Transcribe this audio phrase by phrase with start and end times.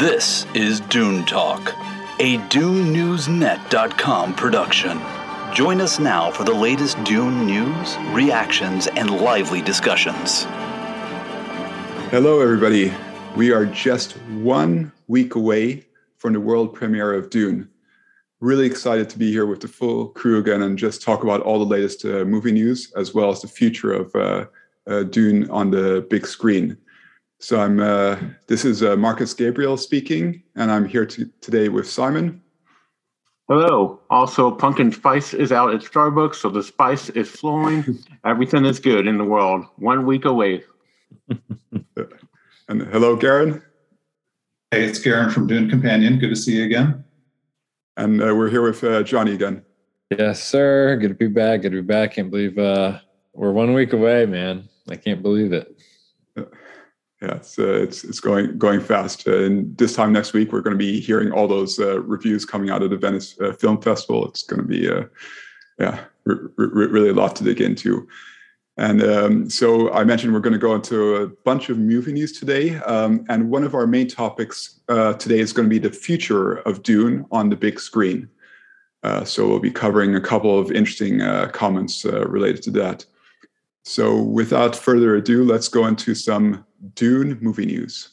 [0.00, 1.74] This is Dune Talk,
[2.20, 4.98] a DuneNewsNet.com production.
[5.52, 10.44] Join us now for the latest Dune news, reactions, and lively discussions.
[12.08, 12.90] Hello, everybody.
[13.36, 15.84] We are just one week away
[16.16, 17.68] from the world premiere of Dune.
[18.40, 21.58] Really excited to be here with the full crew again and just talk about all
[21.58, 24.46] the latest uh, movie news as well as the future of uh,
[24.86, 26.78] uh, Dune on the big screen.
[27.40, 27.80] So I'm.
[27.80, 28.18] Uh,
[28.48, 32.42] this is uh, Marcus Gabriel speaking, and I'm here to, today with Simon.
[33.48, 33.98] Hello.
[34.10, 37.98] Also, pumpkin spice is out at Starbucks, so the spice is flowing.
[38.26, 39.64] Everything is good in the world.
[39.76, 40.64] One week away.
[42.68, 43.62] and hello, Garen.
[44.70, 46.18] Hey, it's Garen from Dune Companion.
[46.18, 47.02] Good to see you again.
[47.96, 49.64] And uh, we're here with uh, Johnny again.
[50.10, 50.94] Yes, sir.
[50.96, 51.62] Good to be back.
[51.62, 52.14] Good to be back.
[52.14, 52.98] Can't believe uh,
[53.32, 54.68] we're one week away, man.
[54.90, 55.74] I can't believe it
[57.22, 59.28] yeah, it's uh, it's it's going going fast.
[59.28, 62.46] Uh, and this time next week, we're going to be hearing all those uh, reviews
[62.46, 64.26] coming out of the Venice uh, Film Festival.
[64.26, 65.04] It's going to be, uh,
[65.78, 68.08] yeah, r- r- really a lot to dig into.
[68.78, 72.38] And um, so I mentioned we're going to go into a bunch of movie news
[72.38, 72.76] today.
[72.76, 76.60] Um, and one of our main topics uh, today is going to be the future
[76.60, 78.30] of Dune on the big screen.
[79.24, 81.20] so we'll be covering a couple of interesting
[81.52, 83.04] comments related to that.
[83.84, 86.64] So without further ado, let's go into some
[86.94, 88.10] Dune movie news.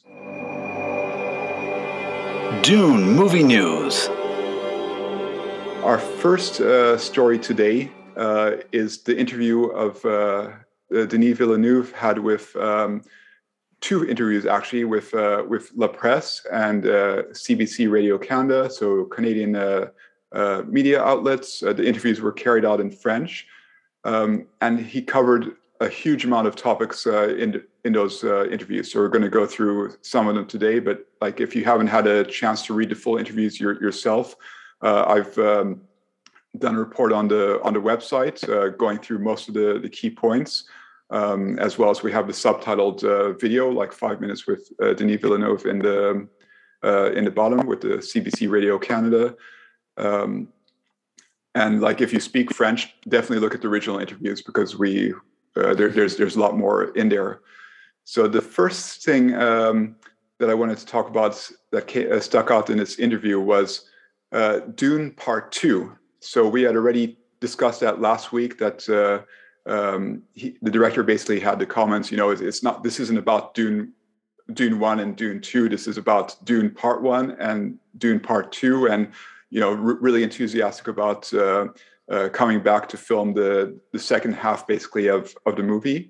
[2.64, 4.08] Dune movie news.
[5.84, 10.52] Our first uh, story today uh, is the interview of uh,
[10.92, 13.04] Denis Villeneuve had with um,
[13.80, 19.56] two interviews actually with uh, with La Presse and CBC uh, Radio Canada, so Canadian
[19.56, 19.88] uh,
[20.68, 21.60] media outlets.
[21.60, 23.48] the interviews were carried out in French,
[24.08, 28.92] um, and he covered a huge amount of topics uh, in in those uh, interviews.
[28.92, 30.80] So we're going to go through some of them today.
[30.80, 34.36] But like, if you haven't had a chance to read the full interviews your, yourself,
[34.82, 35.82] uh, I've um,
[36.58, 39.90] done a report on the on the website, uh, going through most of the the
[39.90, 40.64] key points,
[41.10, 44.94] um, as well as we have the subtitled uh, video, like five minutes with uh,
[44.94, 46.28] Denis Villeneuve in the
[47.18, 49.36] in the bottom with the CBC Radio Canada.
[49.98, 50.48] Um,
[51.58, 55.14] and like if you speak French, definitely look at the original interviews because we
[55.56, 57.42] uh, there, there's there's a lot more in there.
[58.04, 59.96] So the first thing um,
[60.38, 61.34] that I wanted to talk about
[61.72, 63.90] that came, uh, stuck out in this interview was
[64.32, 65.98] uh, Dune Part Two.
[66.20, 68.60] So we had already discussed that last week.
[68.60, 69.18] That uh,
[69.70, 72.12] um, he, the director basically had the comments.
[72.12, 72.84] You know, it's, it's not.
[72.84, 73.94] This isn't about Dune
[74.54, 75.70] Dune One and Dune Two.
[75.70, 79.12] This is about Dune Part One and Dune Part Two, and
[79.50, 81.68] you know, really enthusiastic about uh,
[82.12, 86.10] uh, coming back to film the the second half basically of of the movie.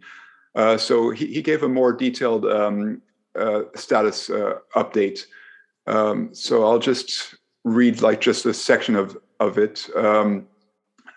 [0.56, 3.02] Uh, so he, he gave a more detailed um,
[3.36, 5.26] uh, status uh, update.
[5.86, 9.88] Um, so I'll just read like just a section of of it.
[9.96, 10.48] Um,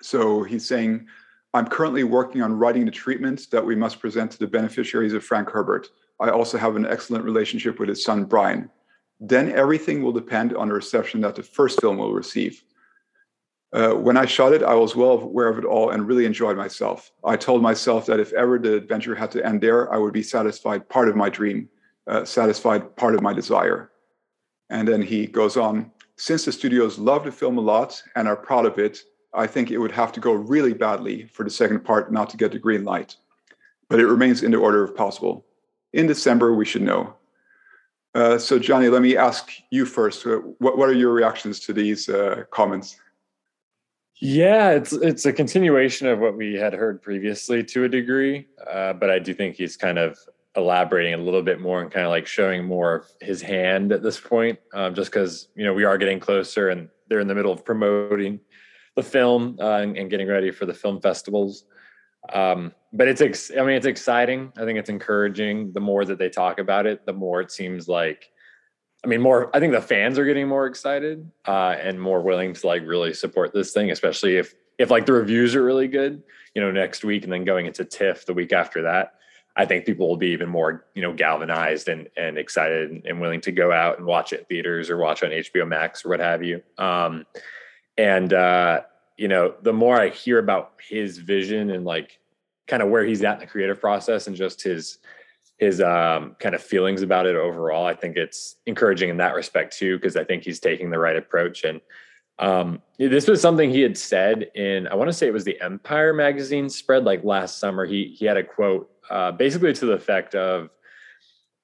[0.03, 1.07] so he's saying,
[1.55, 5.25] "I'm currently working on writing the treatment that we must present to the beneficiaries of
[5.25, 5.89] Frank Herbert.
[6.21, 8.71] I also have an excellent relationship with his son Brian.
[9.21, 12.65] Then everything will depend on the reception that the first film will receive."
[13.73, 16.57] Uh, when I shot it, I was well aware of it all and really enjoyed
[16.57, 17.13] myself.
[17.25, 20.25] I told myself that if ever the adventure had to end there, I would be
[20.25, 21.69] satisfied part of my dream,
[22.09, 23.93] uh, satisfied part of my desire.
[24.71, 28.37] And then he goes on Since the studios love the film a lot and are
[28.37, 28.99] proud of it,
[29.33, 32.37] I think it would have to go really badly for the second part not to
[32.37, 33.17] get the green light.
[33.89, 35.47] But it remains in the order of possible.
[35.93, 37.15] In December, we should know.
[38.15, 40.27] Uh, so, Johnny, let me ask you first.
[40.27, 42.97] Uh, what, what are your reactions to these uh, comments?
[44.21, 48.93] Yeah, it's it's a continuation of what we had heard previously to a degree, uh,
[48.93, 50.19] but I do think he's kind of
[50.57, 54.03] elaborating a little bit more and kind of like showing more of his hand at
[54.03, 57.35] this point, um, just because you know we are getting closer and they're in the
[57.35, 58.41] middle of promoting
[58.95, 61.65] the film uh, and, and, getting ready for the film festivals.
[62.33, 64.53] Um, but it's ex- I mean it's exciting.
[64.57, 65.73] I think it's encouraging.
[65.73, 68.31] The more that they talk about it, the more it seems like
[69.05, 69.55] I mean, more.
[69.55, 73.15] I think the fans are getting more excited uh, and more willing to like really
[73.15, 76.23] support this thing, especially if if like the reviews are really good.
[76.55, 79.15] You know, next week and then going into TIFF the week after that,
[79.57, 83.41] I think people will be even more you know galvanized and and excited and willing
[83.43, 86.43] to go out and watch it theaters or watch on HBO Max or what have
[86.43, 86.63] you.
[86.77, 87.25] Um,
[87.97, 88.83] and uh,
[89.17, 92.19] you know, the more I hear about his vision and like
[92.71, 94.99] kind of where he's at in the creative process and just his
[95.59, 97.85] his um, kind of feelings about it overall.
[97.85, 101.17] I think it's encouraging in that respect too, because I think he's taking the right
[101.17, 101.65] approach.
[101.65, 101.83] And
[102.39, 105.61] um, this was something he had said in, I want to say it was the
[105.61, 107.85] Empire magazine spread like last summer.
[107.85, 110.71] He he had a quote uh, basically to the effect of,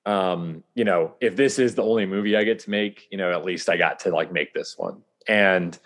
[0.05, 3.33] um, you know, if this is the only movie I get to make, you know,
[3.33, 5.03] at least I got to like make this one.
[5.27, 5.79] And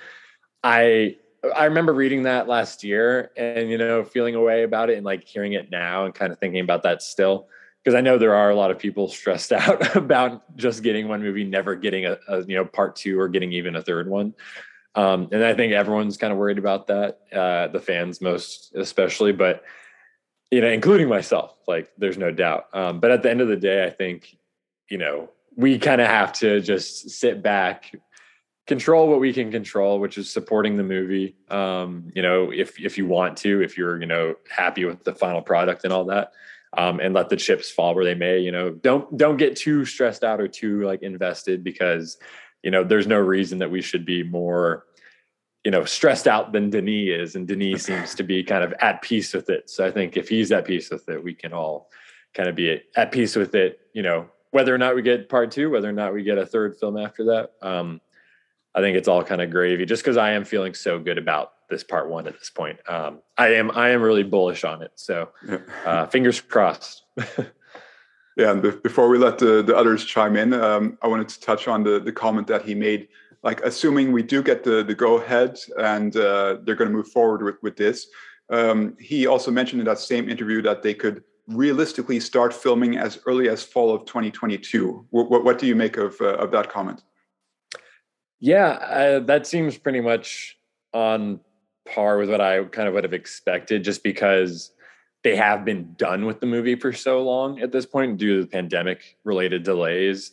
[0.64, 1.16] I
[1.56, 5.04] I remember reading that last year and you know feeling a way about it and
[5.04, 7.48] like hearing it now and kind of thinking about that still
[7.82, 11.22] because I know there are a lot of people stressed out about just getting one
[11.22, 14.34] movie, never getting a, a you know part two or getting even a third one.
[14.94, 19.32] Um, and I think everyone's kind of worried about that, uh, the fans most especially,
[19.32, 19.62] but
[20.50, 21.54] you know, including myself.
[21.68, 22.66] Like, there's no doubt.
[22.72, 24.36] Um, but at the end of the day, I think
[24.88, 27.94] you know we kind of have to just sit back,
[28.70, 31.34] control what we can control, which is supporting the movie.
[31.48, 35.12] Um, you know, if if you want to, if you're you know happy with the
[35.12, 36.32] final product and all that.
[36.78, 38.38] Um, and let the chips fall where they may.
[38.38, 42.16] You know, don't don't get too stressed out or too like invested because
[42.62, 44.84] you know there's no reason that we should be more
[45.64, 49.02] you know stressed out than Denis is, and Denis seems to be kind of at
[49.02, 49.68] peace with it.
[49.68, 51.90] So I think if he's at peace with it, we can all
[52.34, 53.80] kind of be at peace with it.
[53.92, 56.46] You know, whether or not we get part two, whether or not we get a
[56.46, 57.50] third film after that.
[57.62, 58.00] Um,
[58.74, 59.84] I think it's all kind of gravy.
[59.84, 63.20] Just because I am feeling so good about this part one at this point, um,
[63.36, 64.92] I am I am really bullish on it.
[64.94, 65.30] So
[65.84, 67.04] uh, fingers crossed.
[68.36, 71.68] yeah, and before we let the, the others chime in, um, I wanted to touch
[71.68, 73.08] on the the comment that he made.
[73.42, 77.08] Like, assuming we do get the the go ahead and uh, they're going to move
[77.08, 78.06] forward with with this,
[78.50, 83.18] um, he also mentioned in that same interview that they could realistically start filming as
[83.26, 85.06] early as fall of 2022.
[85.10, 87.02] What, what, what do you make of uh, of that comment?
[88.40, 90.58] Yeah, uh, that seems pretty much
[90.92, 91.40] on
[91.86, 94.72] par with what I kind of would have expected, just because
[95.22, 98.42] they have been done with the movie for so long at this point due to
[98.42, 100.32] the pandemic related delays.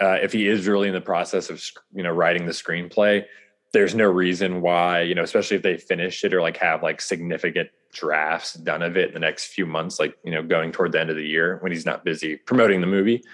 [0.00, 1.60] Uh, if he is really in the process of
[1.92, 3.24] you know writing the screenplay,
[3.72, 7.00] there's no reason why you know, especially if they finish it or like have like
[7.00, 10.92] significant drafts done of it in the next few months, like you know, going toward
[10.92, 13.24] the end of the year when he's not busy promoting the movie.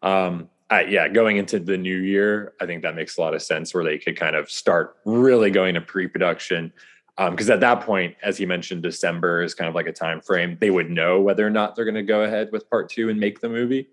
[0.00, 0.48] Um,
[0.80, 3.84] Yeah, going into the new year, I think that makes a lot of sense where
[3.84, 6.72] they could kind of start really going to pre-production.
[7.16, 10.20] Because um, at that point, as he mentioned, December is kind of like a time
[10.20, 10.58] frame.
[10.60, 13.20] They would know whether or not they're going to go ahead with part two and
[13.20, 13.88] make the movie.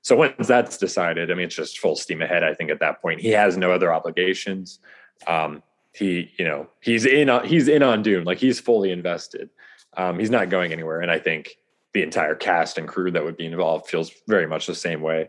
[0.00, 2.42] So once that's decided, I mean, it's just full steam ahead.
[2.42, 4.80] I think at that point, he has no other obligations.
[5.26, 5.62] Um,
[5.92, 9.50] he, you know, he's in on he's in on Dune, like he's fully invested.
[9.96, 11.58] Um, he's not going anywhere, and I think
[11.92, 15.28] the entire cast and crew that would be involved feels very much the same way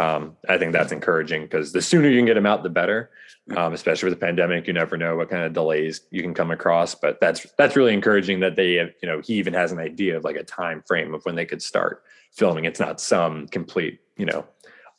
[0.00, 3.10] um, I think that's encouraging because the sooner you can get them out, the better.
[3.56, 6.52] Um, especially with the pandemic, you never know what kind of delays you can come
[6.52, 6.94] across.
[6.94, 10.24] But that's that's really encouraging that they, you know, he even has an idea of
[10.24, 12.64] like a time frame of when they could start filming.
[12.64, 14.46] It's not some complete, you know,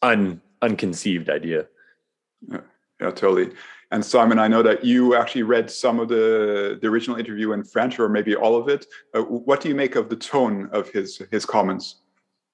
[0.01, 1.68] un unconceived idea.
[2.48, 2.62] Yeah,
[3.00, 3.51] yeah, totally.
[3.92, 7.63] And Simon, I know that you actually read some of the the original interview in
[7.63, 8.86] French, or maybe all of it.
[9.13, 12.02] Uh, what do you make of the tone of his his comments?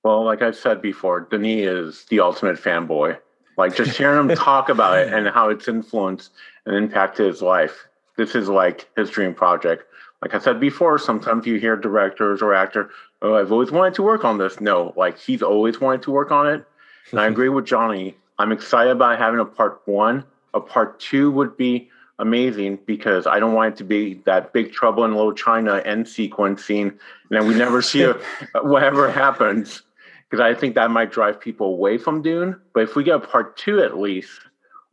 [0.03, 3.17] Well, like I've said before, Denis is the ultimate fanboy.
[3.57, 6.31] Like just hearing him talk about it and how it's influenced
[6.65, 7.87] and impacted his life.
[8.15, 9.83] This is like his dream project.
[10.21, 12.89] Like I said before, sometimes you hear directors or actor,
[13.21, 14.61] oh, I've always wanted to work on this.
[14.61, 16.65] No, like he's always wanted to work on it.
[17.11, 18.15] And I agree with Johnny.
[18.37, 20.23] I'm excited about having a part one.
[20.53, 24.71] A part two would be amazing because I don't want it to be that big
[24.71, 26.99] trouble in Little China end sequence scene, and
[27.29, 28.05] then we never see
[28.61, 29.83] whatever happens
[30.29, 32.55] because I think that might drive people away from Dune.
[32.73, 34.41] But if we get a part two at least,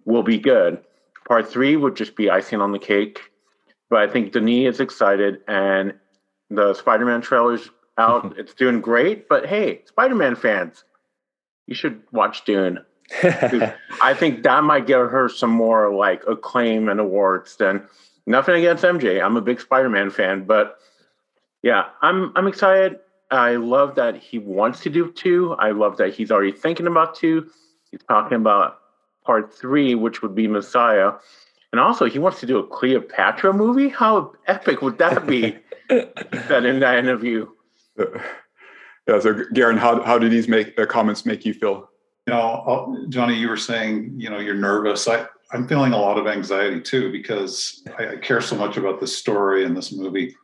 [0.04, 0.80] we'll be good.
[1.28, 3.20] Part three would just be icing on the cake.
[3.90, 5.94] But I think Denis is excited, and
[6.50, 8.34] the Spider-Man trailer's out.
[8.38, 9.28] it's doing great.
[9.28, 10.84] But hey, Spider-Man fans,
[11.66, 12.84] you should watch Dune.
[13.22, 17.86] I think that might get her some more like acclaim and awards than
[18.26, 19.22] nothing against MJ.
[19.24, 20.78] I'm a big Spider-Man fan, but
[21.62, 22.98] yeah, I'm I'm excited.
[23.30, 25.54] I love that he wants to do two.
[25.58, 27.50] I love that he's already thinking about two.
[27.90, 28.78] He's talking about
[29.24, 31.12] part three, which would be Messiah.
[31.72, 33.88] And also, he wants to do a Cleopatra movie.
[33.88, 35.56] How epic would that be?
[35.88, 37.48] that in that interview.
[37.98, 39.20] Yeah.
[39.20, 41.88] So, Garen, how how did these make uh, comments make you feel?
[42.26, 45.06] You know, Johnny, you were saying, you know, you're nervous.
[45.06, 49.00] I I'm feeling a lot of anxiety too because I, I care so much about
[49.00, 50.34] this story and this movie.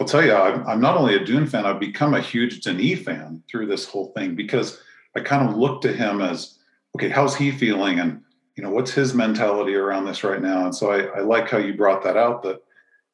[0.00, 3.00] I'll tell you, I'm, I'm not only a Dune fan, I've become a huge Denis
[3.02, 4.80] fan through this whole thing because
[5.14, 6.58] I kind of look to him as,
[6.96, 8.00] okay, how's he feeling?
[8.00, 8.22] And,
[8.56, 10.64] you know, what's his mentality around this right now?
[10.64, 12.62] And so I, I like how you brought that out that,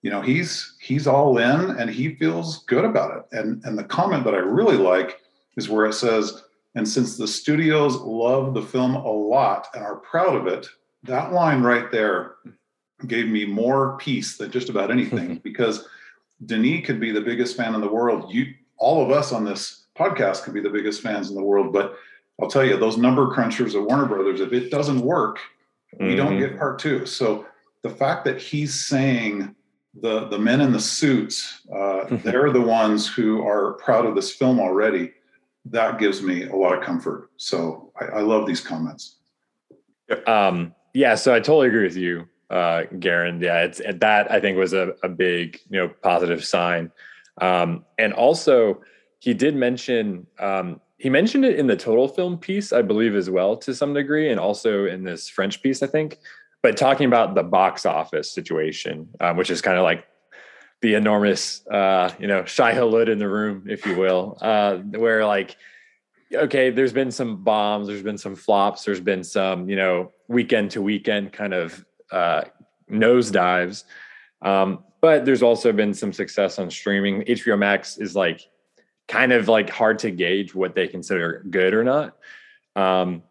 [0.03, 3.37] you know, he's he's all in and he feels good about it.
[3.37, 5.21] And and the comment that I really like
[5.57, 6.45] is where it says,
[6.77, 10.69] and since the studios love the film a lot and are proud of it,
[11.03, 12.37] that line right there
[13.07, 15.89] gave me more peace than just about anything because
[16.45, 18.33] Denis could be the biggest fan in the world.
[18.33, 21.73] You, all of us on this podcast could be the biggest fans in the world,
[21.73, 21.97] but
[22.41, 25.41] I'll tell you, those number crunchers at Warner Brothers, if it doesn't work,
[25.99, 26.17] we mm-hmm.
[26.17, 27.05] don't get part two.
[27.07, 27.47] So
[27.83, 29.55] the fact that he's saying
[30.01, 34.33] the the men in the suits, uh, they're the ones who are proud of this
[34.33, 35.13] film already.
[35.65, 37.31] That gives me a lot of comfort.
[37.37, 39.17] So I, I love these comments.
[40.27, 43.41] Um, yeah, so I totally agree with you, uh, Garen.
[43.41, 46.91] Yeah, it's that I think was a, a big you know positive sign,
[47.41, 48.83] um, and also
[49.21, 53.31] he did mention um, he mentioned it in the total film piece, I believe, as
[53.31, 56.19] well to some degree, and also in this French piece, I think.
[56.61, 60.07] But talking about the box office situation, um, which is kind of like
[60.81, 65.25] the enormous, uh, you know, Shai Hulud in the room, if you will, uh, where
[65.25, 65.57] like,
[66.33, 70.73] okay, there's been some bombs, there's been some flops, there's been some, you know, weekend
[70.73, 72.45] to weekend kind of uh,
[72.91, 73.85] nosedives.
[74.43, 77.23] Um, but there's also been some success on streaming.
[77.23, 78.49] HBO Max is like
[79.07, 82.17] kind of like hard to gauge what they consider good or not.
[82.77, 83.23] Um,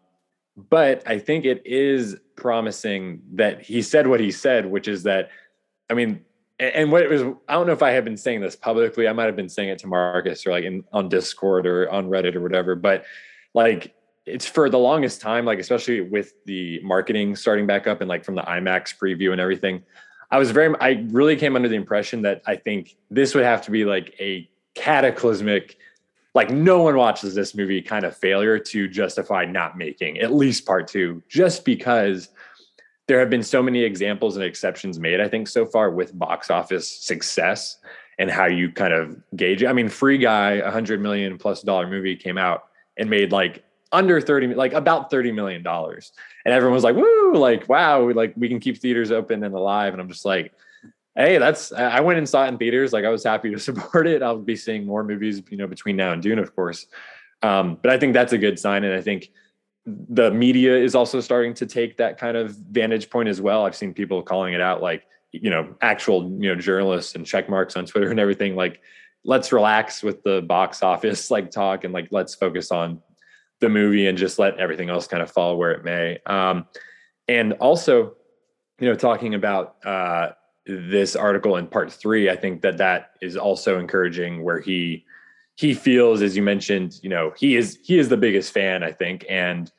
[0.70, 5.30] but I think it is promising that he said what he said, which is that,
[5.88, 6.24] I mean,
[6.58, 9.06] and what it was, I don't know if I have been saying this publicly.
[9.06, 12.08] I might have been saying it to Marcus or like in on Discord or on
[12.08, 13.04] Reddit or whatever, but
[13.54, 13.94] like
[14.28, 18.24] it's for the longest time, like especially with the marketing starting back up and like
[18.24, 19.82] from the IMAX preview and everything.
[20.30, 23.62] I was very, I really came under the impression that I think this would have
[23.62, 25.78] to be like a cataclysmic
[26.34, 30.64] like no one watches this movie kind of failure to justify not making at least
[30.64, 32.28] part two just because
[33.08, 36.48] there have been so many examples and exceptions made i think so far with box
[36.48, 37.78] office success
[38.20, 41.62] and how you kind of gauge it i mean free guy a hundred million plus
[41.62, 46.12] dollar movie came out and made like under 30 like about 30 million dollars
[46.44, 49.94] and everyone was like woo like wow like we can keep theaters open and alive
[49.94, 50.52] and i'm just like
[51.18, 52.92] hey, that's I went and saw it in theaters.
[52.92, 54.22] Like I was happy to support it.
[54.22, 56.86] I'll be seeing more movies, you know, between now and Dune, of course.
[57.42, 59.30] Um, but I think that's a good sign, and I think
[59.86, 63.64] the media is also starting to take that kind of vantage point as well.
[63.64, 67.48] I've seen people calling it out, like you know, actual you know journalists and check
[67.48, 68.56] marks on Twitter and everything.
[68.56, 68.80] Like,
[69.24, 73.00] let's relax with the box office like talk, and like let's focus on
[73.60, 76.18] the movie and just let everything else kind of fall where it may.
[76.26, 76.66] Um,
[77.26, 78.14] and also,
[78.78, 80.30] you know, talking about uh,
[80.66, 85.04] this article in part three, I think that that is also encouraging where he
[85.56, 88.92] he feels, as you mentioned, you know, he is he is the biggest fan, I
[88.92, 89.70] think, and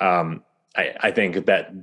[0.00, 0.42] um,
[0.76, 1.74] I, I think that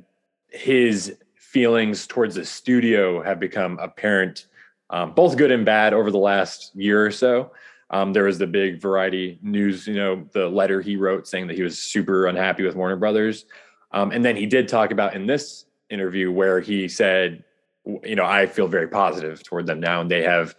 [0.50, 4.48] his feelings towards the studio have become apparent,
[4.90, 7.52] um, both good and bad, over the last year or so.
[7.90, 11.56] Um, there was the big Variety news, you know, the letter he wrote saying that
[11.56, 13.46] he was super unhappy with Warner Brothers,
[13.92, 17.44] um, and then he did talk about in this interview where he said
[17.86, 20.56] you know, I feel very positive toward them now, and they have.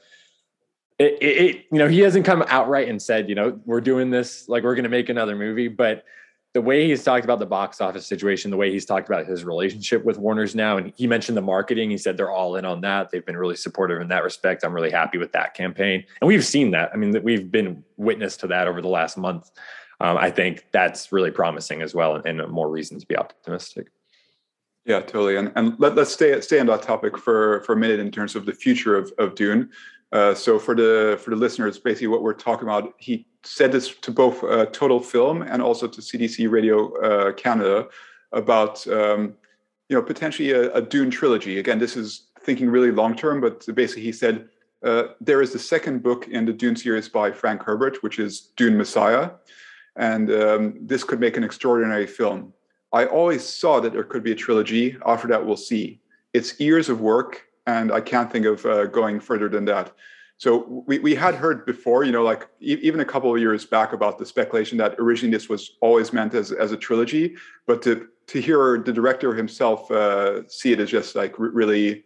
[0.98, 4.10] It, it, it, you know, he hasn't come outright and said, you know, we're doing
[4.10, 6.04] this, like we're going to make another movie, but
[6.54, 9.44] the way he's talked about the box office situation, the way he's talked about his
[9.44, 11.90] relationship with Warner's now, and he mentioned the marketing.
[11.90, 13.10] He said they're all in on that.
[13.10, 14.64] They've been really supportive in that respect.
[14.64, 16.90] I'm really happy with that campaign, and we've seen that.
[16.94, 19.50] I mean, that we've been witness to that over the last month.
[20.00, 23.88] Um, I think that's really promising as well, and, and more reason to be optimistic.
[24.84, 25.36] Yeah, totally.
[25.36, 28.36] And and let, us stay stay on that topic for for a minute in terms
[28.36, 29.70] of the future of of Dune.
[30.12, 33.94] Uh, so for the for the listeners, basically what we're talking about, he said this
[33.96, 37.88] to both uh, Total Film and also to CBC Radio uh, Canada
[38.32, 39.34] about um,
[39.88, 41.58] you know potentially a, a, Dune trilogy.
[41.58, 44.48] Again, this is thinking really long term, but basically he said
[44.82, 48.52] uh, there is the second book in the Dune series by Frank Herbert, which is
[48.56, 49.30] Dune Messiah,
[49.96, 52.52] and um, this could make an extraordinary film.
[52.92, 54.96] I always saw that there could be a trilogy.
[55.04, 56.00] After that, we'll see.
[56.32, 59.92] It's years of work, and I can't think of uh, going further than that.
[60.36, 63.64] So we, we had heard before, you know, like e- even a couple of years
[63.64, 67.36] back about the speculation that originally this was always meant as, as a trilogy,
[67.66, 72.04] but to to hear the director himself uh, see it as just like really,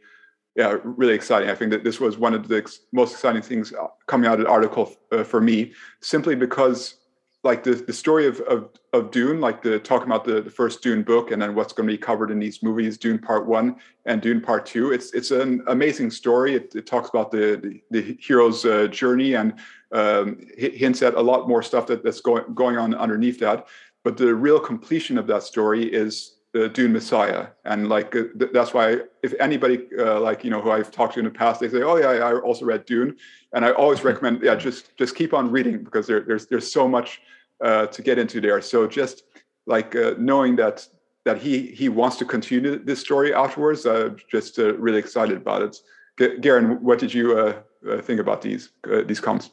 [0.56, 1.48] yeah, really exciting.
[1.48, 4.40] I think that this was one of the ex- most exciting things uh, coming out
[4.40, 6.96] of the article uh, for me, simply because
[7.44, 10.82] like the, the story of, of, of Dune, like the talking about the, the first
[10.82, 13.76] Dune book and then what's going to be covered in these movies, Dune Part One
[14.06, 14.92] and Dune Part Two.
[14.92, 16.54] It's it's an amazing story.
[16.54, 19.54] It, it talks about the the, the hero's uh, journey and
[19.92, 23.68] um, hints at a lot more stuff that, that's going going on underneath that.
[24.02, 28.52] But the real completion of that story is the Dune Messiah, and like uh, th-
[28.52, 31.60] that's why if anybody uh, like you know who I've talked to in the past,
[31.60, 33.16] they say, "Oh yeah, I also read Dune,"
[33.52, 36.88] and I always recommend, yeah, just just keep on reading because there, there's there's so
[36.88, 37.20] much
[37.62, 38.60] uh, to get into there.
[38.62, 39.24] So just
[39.66, 40.86] like uh, knowing that
[41.24, 45.62] that he he wants to continue this story afterwards, uh, just uh, really excited about
[45.62, 45.76] it.
[46.18, 47.54] G- Garen, what did you
[48.02, 48.70] think about these
[49.06, 49.50] these comments?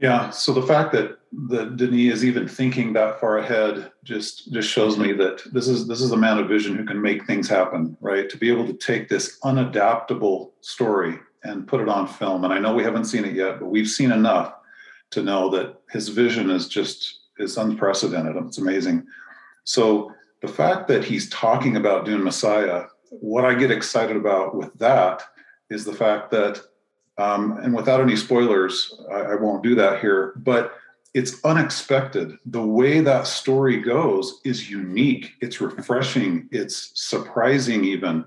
[0.00, 0.30] Yeah.
[0.30, 4.96] So the fact that that Denis is even thinking that far ahead just just shows
[4.96, 7.96] me that this is this is a man of vision who can make things happen,
[8.00, 8.30] right?
[8.30, 12.44] To be able to take this unadaptable story and put it on film.
[12.44, 14.54] And I know we haven't seen it yet, but we've seen enough
[15.10, 18.36] to know that his vision is just is unprecedented.
[18.36, 19.06] It's amazing.
[19.64, 20.12] So
[20.42, 25.22] the fact that he's talking about Dune Messiah, what I get excited about with that
[25.70, 26.60] is the fact that
[27.18, 30.74] um, and without any spoilers, I, I won't do that here, but
[31.14, 32.38] it's unexpected.
[32.46, 35.32] The way that story goes is unique.
[35.40, 36.48] It's refreshing.
[36.52, 38.24] It's surprising, even,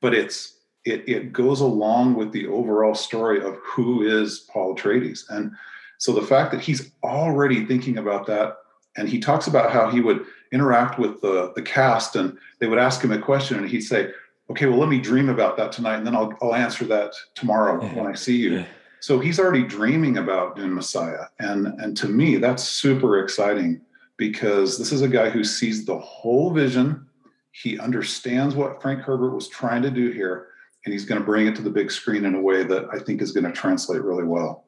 [0.00, 0.56] but it's
[0.86, 5.28] it, it goes along with the overall story of who is Paul Atreides.
[5.28, 5.52] And
[5.98, 8.56] so the fact that he's already thinking about that,
[8.96, 12.78] and he talks about how he would interact with the, the cast and they would
[12.78, 14.10] ask him a question and he'd say,
[14.50, 17.80] okay, well, let me dream about that tonight, and then I'll I'll answer that tomorrow
[17.94, 18.64] when I see you.
[19.00, 23.80] So he's already dreaming about Dune Messiah, and and to me, that's super exciting
[24.16, 27.06] because this is a guy who sees the whole vision.
[27.52, 30.48] He understands what Frank Herbert was trying to do here,
[30.84, 32.98] and he's going to bring it to the big screen in a way that I
[32.98, 34.66] think is going to translate really well.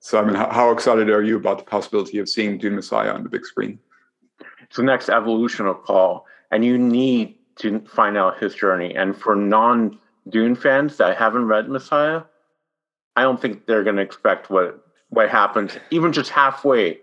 [0.00, 3.24] So, I mean, how excited are you about the possibility of seeing Dune Messiah on
[3.24, 3.78] the big screen?
[4.62, 8.94] It's the next evolution of Paul, and you need to find out his journey.
[8.94, 9.98] And for non
[10.28, 12.22] Dune fans that haven't read Messiah,
[13.16, 16.98] I don't think they're going to expect what what happened even just halfway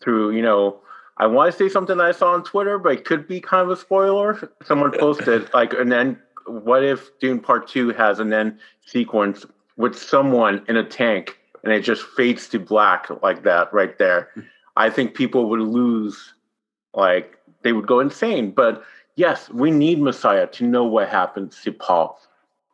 [0.00, 0.30] through.
[0.30, 0.80] You know,
[1.18, 3.62] I want to say something that I saw on Twitter, but it could be kind
[3.62, 4.50] of a spoiler.
[4.64, 9.44] Someone posted like, and then what if Dune Part Two has an end sequence
[9.76, 14.30] with someone in a tank and it just fades to black like that right there?
[14.76, 16.32] I think people would lose,
[16.94, 18.52] like they would go insane.
[18.52, 18.82] But
[19.20, 22.18] yes, we need Messiah to know what happens to Paul.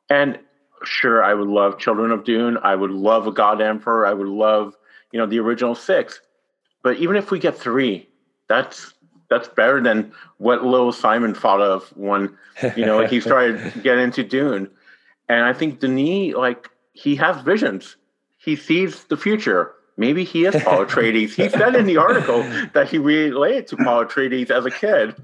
[0.09, 0.39] And
[0.85, 2.57] sure, I would love Children of Dune.
[2.63, 4.07] I would love a God Emperor.
[4.07, 4.75] I would love,
[5.11, 6.21] you know, the original six.
[6.85, 8.09] But even if we get three,
[8.49, 8.95] that's
[9.29, 12.39] that's better than what little Simon thought of when,
[12.77, 14.71] you know, he started to get into Dune.
[15.29, 17.97] And I think Denis, like, he has visions.
[18.39, 19.73] He sees the future.
[19.97, 21.35] Maybe he is Paul Atreides.
[21.35, 25.17] he said in the article that he related to Paul Atreides as a kid.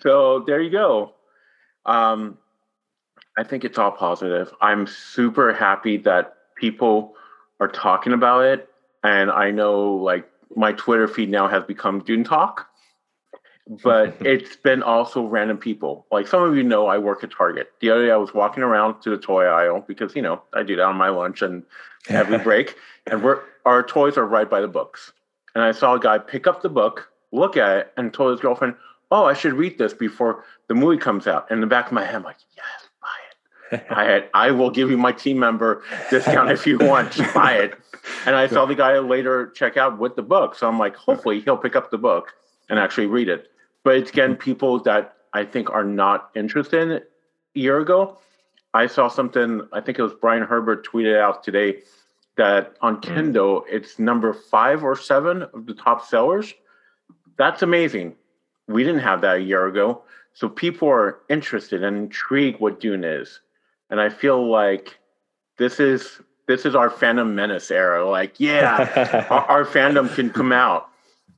[0.00, 1.14] So there you go.
[1.86, 2.38] Um,
[3.36, 4.52] I think it's all positive.
[4.60, 7.14] I'm super happy that people
[7.60, 8.68] are talking about it.
[9.04, 12.66] And I know like my Twitter feed now has become Dune Talk,
[13.82, 16.06] but it's been also random people.
[16.10, 17.70] Like some of you know, I work at Target.
[17.80, 20.62] The other day I was walking around to the toy aisle because, you know, I
[20.62, 21.62] do that on my lunch and
[22.08, 22.76] every break.
[23.06, 25.12] And we're, our toys are right by the books.
[25.54, 28.40] And I saw a guy pick up the book, look at it, and told his
[28.40, 28.74] girlfriend,
[29.10, 31.50] oh, I should read this before the movie comes out.
[31.50, 33.88] In the back of my head, I'm like, yes, buy it.
[33.90, 34.30] buy it.
[34.34, 37.12] I will give you my team member discount if you want.
[37.12, 37.74] Just buy it.
[38.26, 40.54] And I saw the guy later check out with the book.
[40.54, 42.34] So I'm like, hopefully he'll pick up the book
[42.68, 43.48] and actually read it.
[43.84, 47.10] But it's again, people that I think are not interested in it.
[47.56, 48.18] A year ago,
[48.74, 51.80] I saw something, I think it was Brian Herbert tweeted out today
[52.36, 53.00] that on hmm.
[53.00, 56.52] Kindle, it's number five or seven of the top sellers.
[57.38, 58.16] That's amazing
[58.68, 60.02] we didn't have that a year ago.
[60.34, 63.40] So people are interested and intrigued what Dune is.
[63.90, 64.98] And I feel like
[65.56, 68.08] this is this is our fandom menace era.
[68.08, 70.88] Like, yeah, our, our fandom can come out.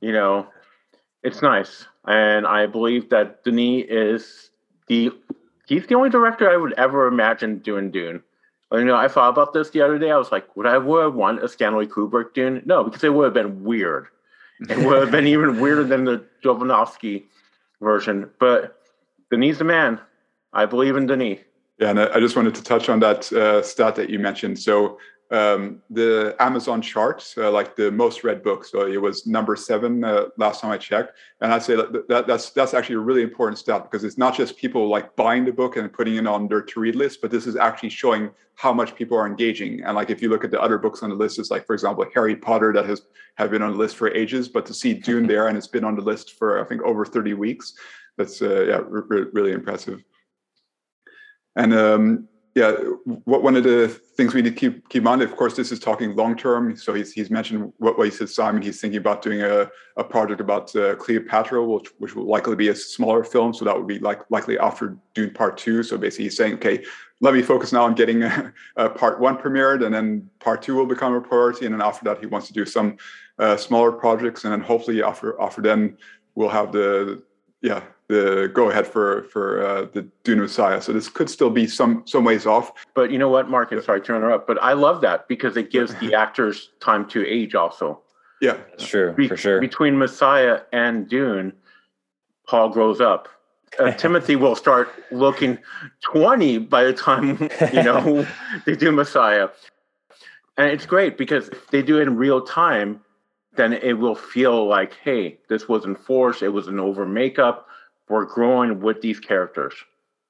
[0.01, 0.47] You know,
[1.23, 1.85] it's nice.
[2.05, 4.51] And I believe that Denis is
[4.87, 5.11] the
[5.67, 8.21] he's the only director I would ever imagine doing Dune.
[8.71, 10.11] You know, I thought about this the other day.
[10.11, 12.61] I was like, would I would want a Stanley Kubrick Dune?
[12.65, 14.07] No, because it would have been weird.
[14.69, 17.23] It would have been even weirder than the Jodorowsky
[17.81, 18.29] version.
[18.39, 18.79] But
[19.29, 19.99] Denis the man.
[20.53, 21.39] I believe in Denis.
[21.79, 24.59] Yeah, and I just wanted to touch on that uh, stat that you mentioned.
[24.59, 24.99] So
[25.31, 28.65] um, the Amazon charts, uh, like the most read book.
[28.65, 32.27] So it was number seven uh, last time I checked, and I'd say that, that,
[32.27, 35.53] that's that's actually a really important stat because it's not just people like buying the
[35.53, 38.73] book and putting it on their to read list, but this is actually showing how
[38.73, 39.81] much people are engaging.
[39.83, 41.73] And like if you look at the other books on the list, it's like for
[41.73, 43.03] example Harry Potter that has
[43.35, 45.85] have been on the list for ages, but to see Dune there and it's been
[45.85, 47.73] on the list for I think over thirty weeks,
[48.17, 50.03] that's uh, yeah really impressive.
[51.55, 52.71] And um, yeah,
[53.05, 55.21] what one of the things we need to keep keep mind.
[55.21, 56.75] Of course, this is talking long term.
[56.75, 58.61] So he's he's mentioned what, what he said, Simon.
[58.61, 62.67] He's thinking about doing a, a project about uh, Cleopatra, which which will likely be
[62.67, 63.53] a smaller film.
[63.53, 65.81] So that would be like likely after Dune Part Two.
[65.81, 66.83] So basically, he's saying, okay,
[67.21, 70.75] let me focus now on getting a, a Part One premiered, and then Part Two
[70.75, 71.65] will become a priority.
[71.65, 72.97] And then after that, he wants to do some
[73.39, 75.97] uh, smaller projects, and then hopefully after after then
[76.35, 77.23] we'll have the
[77.61, 77.81] yeah
[78.11, 80.81] the go ahead for for uh, the Dune Messiah.
[80.81, 82.71] So this could still be some some ways off.
[82.93, 83.71] But you know what, Mark?
[83.71, 87.25] And sorry to interrupt, but I love that because it gives the actors time to
[87.25, 87.55] age.
[87.55, 88.01] Also,
[88.41, 89.61] Yeah, That's true Be- for sure.
[89.61, 91.53] Between Messiah and Dune,
[92.47, 93.29] Paul grows up.
[93.79, 95.57] Uh, Timothée will start looking
[96.03, 98.27] 20 by the time, you know,
[98.65, 99.47] they do Messiah.
[100.57, 102.99] And it's great because if they do it in real time,
[103.55, 106.41] then it will feel like, hey, this wasn't forced.
[106.41, 107.67] It was an over makeup.
[108.11, 109.73] We're growing with these characters.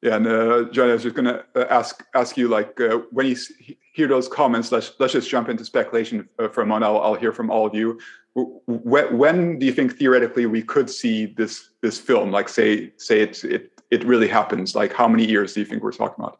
[0.01, 0.15] yeah.
[0.15, 3.35] And uh, John, I was just gonna uh, ask ask you like uh, when you
[3.93, 4.71] hear those comments.
[4.71, 6.85] Let's let's just jump into speculation uh, for a moment.
[6.85, 7.99] I'll, I'll hear from all of you.
[8.33, 12.31] When, when do you think theoretically we could see this this film?
[12.31, 14.75] Like say say it it it really happens.
[14.75, 16.39] Like how many years do you think we're talking about?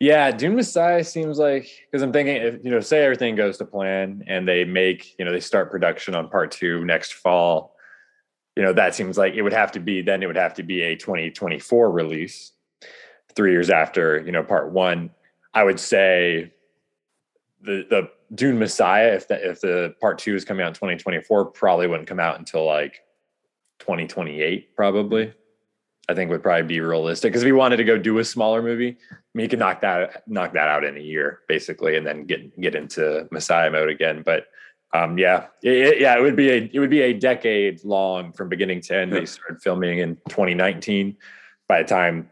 [0.00, 3.64] Yeah, Dune Messiah seems like because I'm thinking if you know, say everything goes to
[3.64, 7.74] plan and they make, you know, they start production on part two next fall,
[8.58, 10.64] you know, that seems like it would have to be then it would have to
[10.64, 12.50] be a 2024 release,
[13.36, 15.10] three years after, you know, part one.
[15.54, 16.52] I would say
[17.62, 21.44] the the Dune Messiah, if the if the part two is coming out in 2024,
[21.52, 23.04] probably wouldn't come out until like
[23.78, 25.32] 2028, probably.
[26.08, 28.60] I think would probably be realistic because if he wanted to go do a smaller
[28.60, 32.04] movie, I mean, he could knock that knock that out in a year, basically, and
[32.04, 34.22] then get get into Messiah mode again.
[34.26, 34.46] But
[34.94, 38.32] um, yeah, it, it- yeah, it would be a it would be a decade long
[38.32, 39.12] from beginning to end.
[39.12, 39.20] Yeah.
[39.20, 41.16] They started filming in 2019.
[41.68, 42.30] By the time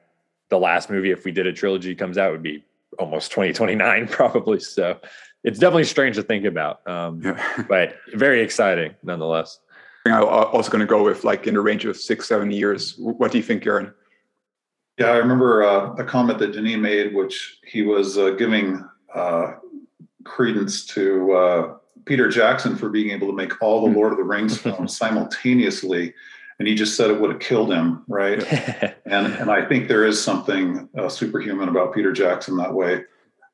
[0.48, 2.64] the last movie, if we did a trilogy, comes out, would be
[2.98, 4.60] almost 2029 probably.
[4.60, 4.98] So
[5.44, 7.64] it's definitely strange to think about, um, Yeah.
[7.68, 9.58] but very exciting nonetheless.
[10.06, 12.94] I'm also going to go with like in the range of six, seven years.
[12.96, 13.92] What do you think, Garen?
[14.98, 18.82] Yeah, I remember uh, a comment that Denis made, which he was uh, giving
[19.14, 19.54] uh,
[20.24, 21.74] credence to uh,
[22.06, 26.14] Peter Jackson for being able to make all the Lord of the Rings films simultaneously,
[26.58, 28.42] and he just said it would have killed him, right?
[29.06, 33.04] And and I think there is something uh, superhuman about Peter Jackson that way.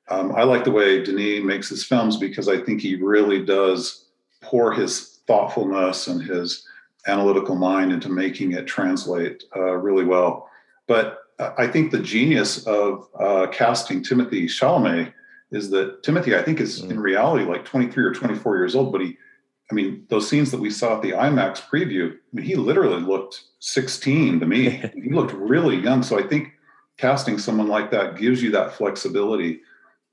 [0.08, 4.06] Um, I like the way Denis makes his films because I think he really does
[4.40, 6.66] pour his thoughtfulness and his
[7.06, 10.48] analytical mind into making it translate uh, really well.
[10.86, 15.12] But uh, I think the genius of uh, casting Timothée Chalamet
[15.52, 17.02] is that Timothée, I think, is in mm.
[17.02, 19.16] reality like 23 or 24 years old, but he
[19.72, 23.00] I mean, those scenes that we saw at the IMAX preview, I mean, he literally
[23.00, 24.68] looked 16 to me.
[24.94, 26.02] he looked really young.
[26.02, 26.52] So I think
[26.98, 29.60] casting someone like that gives you that flexibility.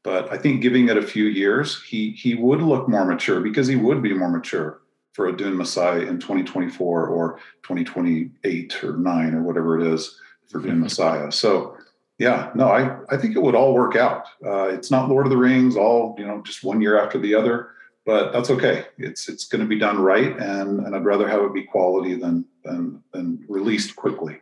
[0.02, 3.67] But I think giving it a few years, he he would look more mature because
[3.67, 4.80] he would be more mature
[5.12, 10.62] for a Dune Messiah in 2024 or 2028 or nine or whatever it is for
[10.62, 11.34] Dune Messiah.
[11.34, 11.75] So
[12.19, 14.27] yeah, no, I, I think it would all work out.
[14.45, 17.34] Uh, it's not Lord of the Rings, all you know, just one year after the
[17.34, 17.71] other
[18.10, 18.86] but that's okay.
[18.97, 22.15] It's it's going to be done right, and and I'd rather have it be quality
[22.15, 24.41] than than than released quickly.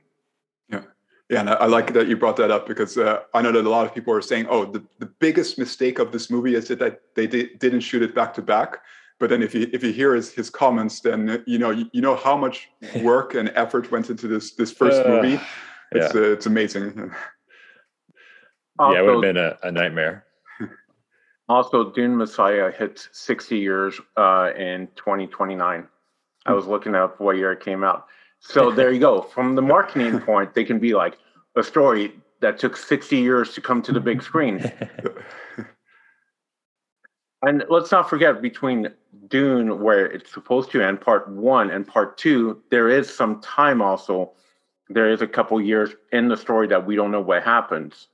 [0.70, 0.84] Yeah,
[1.30, 3.66] yeah, and I, I like that you brought that up because uh, I know that
[3.66, 6.70] a lot of people are saying, "Oh, the, the biggest mistake of this movie is
[6.70, 8.78] that they di- didn't shoot it back to back."
[9.20, 12.00] But then, if you if you hear his, his comments, then you know you, you
[12.00, 12.70] know how much
[13.02, 15.42] work and effort went into this this first Uh, movie.
[15.92, 16.22] It's yeah.
[16.22, 17.12] uh, it's amazing.
[18.80, 20.26] yeah, it would have been a, a nightmare.
[21.50, 25.88] also, Dune Messiah hits 60 years uh, in 2029.
[26.46, 28.08] I was looking up what year it came out.
[28.40, 29.22] So there you go.
[29.22, 31.18] From the marketing point, they can be like
[31.56, 34.72] a story that took 60 years to come to the big screen.
[37.44, 38.90] And let's not forget between
[39.28, 43.82] Dune, where it's supposed to end, part one and part two, there is some time
[43.82, 44.32] also.
[44.90, 48.08] There is a couple years in the story that we don't know what happens.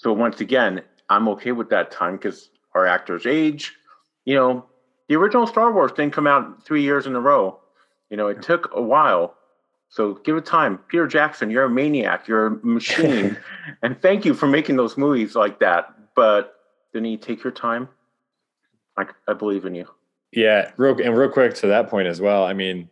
[0.00, 3.74] So once again, I'm okay with that time because our actors age.
[4.24, 4.64] You know,
[5.08, 7.60] the original Star Wars didn't come out three years in a row.
[8.08, 9.34] You know, it took a while.
[9.90, 10.78] So give it time.
[10.88, 12.26] Peter Jackson, you're a maniac.
[12.26, 13.36] You're a machine.
[13.82, 15.94] and thank you for making those movies like that.
[16.16, 16.54] But
[16.94, 17.86] Denis, take your time.
[18.96, 19.86] I, I believe in you.
[20.32, 22.44] Yeah, real and real quick to that point as well.
[22.44, 22.88] I mean,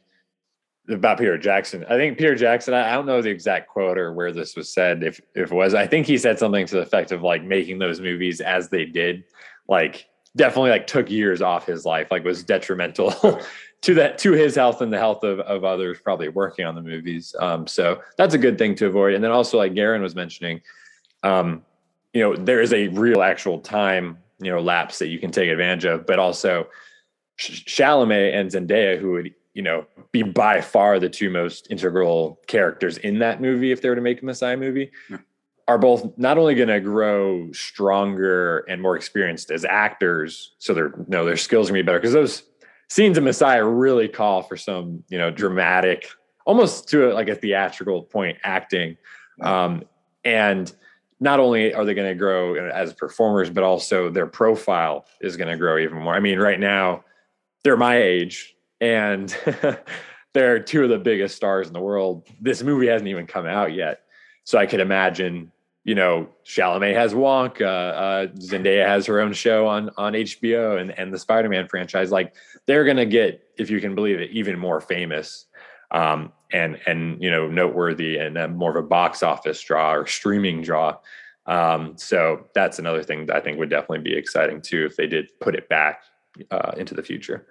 [0.88, 1.85] about Peter Jackson.
[1.88, 2.74] I think Peter Jackson.
[2.74, 5.03] I don't know the exact quote or where this was said.
[5.03, 7.79] If if it was, I think he said something to the effect of like making
[7.79, 9.24] those movies as they did,
[9.68, 12.09] like definitely like took years off his life.
[12.11, 13.11] Like was detrimental
[13.83, 16.83] to that to his health and the health of of others probably working on the
[16.83, 17.35] movies.
[17.38, 19.14] Um, so that's a good thing to avoid.
[19.14, 20.61] And then also like Garen was mentioning,
[21.22, 21.64] um,
[22.12, 25.51] you know, there is a real actual time you know lapse that you can take
[25.51, 26.68] advantage of, but also
[27.38, 32.97] Chalamet and Zendaya, who would you know be by far the two most integral characters
[32.99, 35.16] in that movie if they were to make a Messiah movie, Yeah.
[35.66, 40.90] are both not only going to grow stronger and more experienced as actors, so their
[40.97, 42.44] you know their skills are gonna be better because those
[42.88, 46.09] scenes in Messiah really call for some you know dramatic,
[46.47, 48.97] almost to a, like a theatrical point, acting.
[49.42, 49.83] Um,
[50.25, 50.73] and
[51.18, 55.51] not only are they going to grow as performers, but also their profile is going
[55.51, 56.14] to grow even more.
[56.14, 57.03] I mean, right now
[57.64, 59.37] they're my age and
[60.35, 62.27] they're two of the biggest stars in the world.
[62.41, 64.03] This movie hasn't even come out yet.
[64.45, 65.53] So I could imagine,
[65.85, 70.91] you know, Chalamet has Wonka, uh, Zendaya has her own show on, on HBO and,
[70.99, 72.11] and the Spider-Man franchise.
[72.11, 72.35] Like
[72.67, 75.47] they're to get, if you can believe it, even more famous
[75.91, 80.62] um, and and you know noteworthy and more of a box office draw or streaming
[80.62, 80.97] draw.
[81.47, 85.07] Um, so that's another thing that I think would definitely be exciting too if they
[85.07, 86.03] did put it back
[86.51, 87.47] uh, into the future.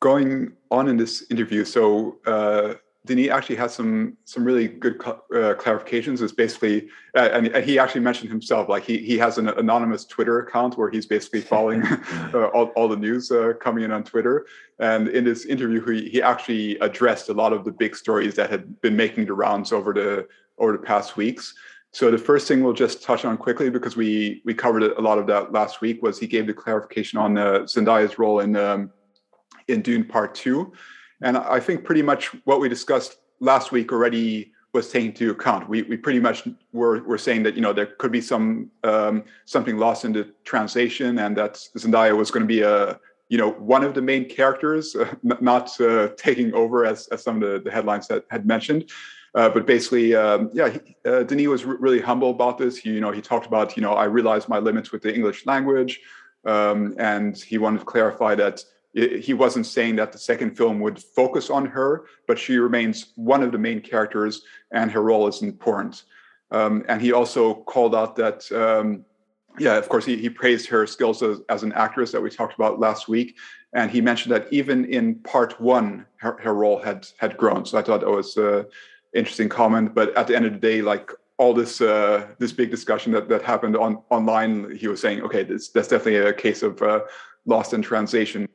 [0.00, 2.74] Going on in this interview, so uh,
[3.06, 6.20] Denis actually has some some really good cl- uh, clarifications.
[6.20, 10.04] It's basically, uh, and, and, he actually mentioned himself, like he he has an anonymous
[10.04, 11.82] Twitter account where he's basically following
[12.34, 14.46] uh, all, all the news uh, coming in on Twitter.
[14.78, 18.50] And in this interview, he he actually addressed a lot of the big stories that
[18.50, 21.54] had been making the rounds over the over the past weeks.
[21.92, 25.18] So the first thing we'll just touch on quickly because we we covered a lot
[25.18, 28.92] of that last week was he gave the clarification on uh, Zendaya's role in um,
[29.70, 30.72] in Dune Part Two.
[31.22, 35.68] And I think pretty much what we discussed last week already was taken into account.
[35.68, 39.24] We, we pretty much were, were saying that you know there could be some um,
[39.44, 43.50] something lost in the translation, and that Zendaya was going to be a you know
[43.52, 47.60] one of the main characters, uh, not uh, taking over as, as some of the,
[47.60, 48.90] the headlines that had mentioned.
[49.32, 52.76] Uh, but basically, um, yeah, he, uh, Denis was really humble about this.
[52.76, 55.46] He, you know, he talked about you know I realized my limits with the English
[55.46, 56.00] language,
[56.44, 60.98] um, and he wanted to clarify that he wasn't saying that the second film would
[60.98, 65.42] focus on her, but she remains one of the main characters and her role is
[65.42, 66.04] important.
[66.50, 69.04] Um, and he also called out that, um,
[69.58, 72.54] yeah, of course, he, he praised her skills as, as, an actress that we talked
[72.54, 73.36] about last week.
[73.72, 77.64] And he mentioned that even in part one, her, her role had had grown.
[77.64, 78.66] So I thought that was an
[79.14, 79.94] interesting comment.
[79.94, 83.28] But at the end of the day, like all this uh, this big discussion that,
[83.28, 87.00] that happened on online, he was saying, okay, this, that's definitely a case of uh,
[87.46, 88.48] lost in translation.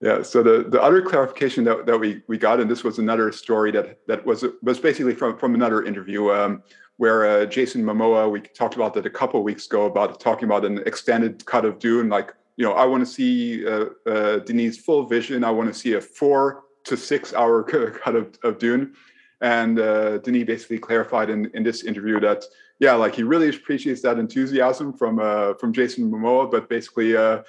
[0.00, 0.22] Yeah.
[0.22, 3.70] So the, the other clarification that, that we, we got, and this was another story
[3.72, 6.62] that that was was basically from from another interview um,
[6.98, 10.64] where uh, Jason Momoa, we talked about that a couple weeks ago about talking about
[10.64, 12.08] an extended cut of Dune.
[12.08, 14.40] Like, you know, I want to see uh, uh,
[14.84, 15.44] full vision.
[15.44, 17.62] I want to see a four to six hour
[18.02, 18.94] cut of, of Dune.
[19.42, 22.44] And uh, Denis basically clarified in, in this interview that
[22.78, 27.42] yeah, like he really appreciates that enthusiasm from uh, from Jason Momoa, but basically, uh,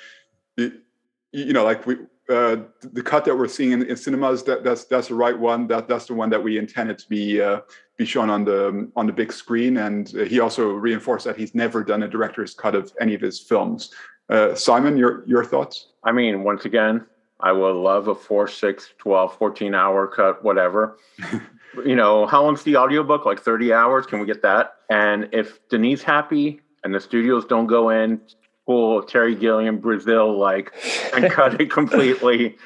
[0.56, 1.98] you know, like we
[2.30, 5.68] uh, the cut that we're seeing in, in, cinemas that that's that's the right one.
[5.68, 7.62] That that's the one that we intended to be uh,
[7.98, 9.78] be shown on the on the big screen.
[9.78, 13.22] And uh, he also reinforced that he's never done a director's cut of any of
[13.22, 13.94] his films.
[14.30, 15.94] Uh, simon your your thoughts?
[16.04, 17.06] I mean once again
[17.40, 20.98] i would love a 4 6 12 14 hour cut whatever.
[21.86, 23.26] You know how long's the audiobook?
[23.26, 24.06] Like 30 hours?
[24.06, 24.78] Can we get that?
[24.90, 28.22] And if denis happy and the studios don't go in
[28.68, 30.72] pull Terry Gilliam Brazil like
[31.16, 32.58] and cut it completely,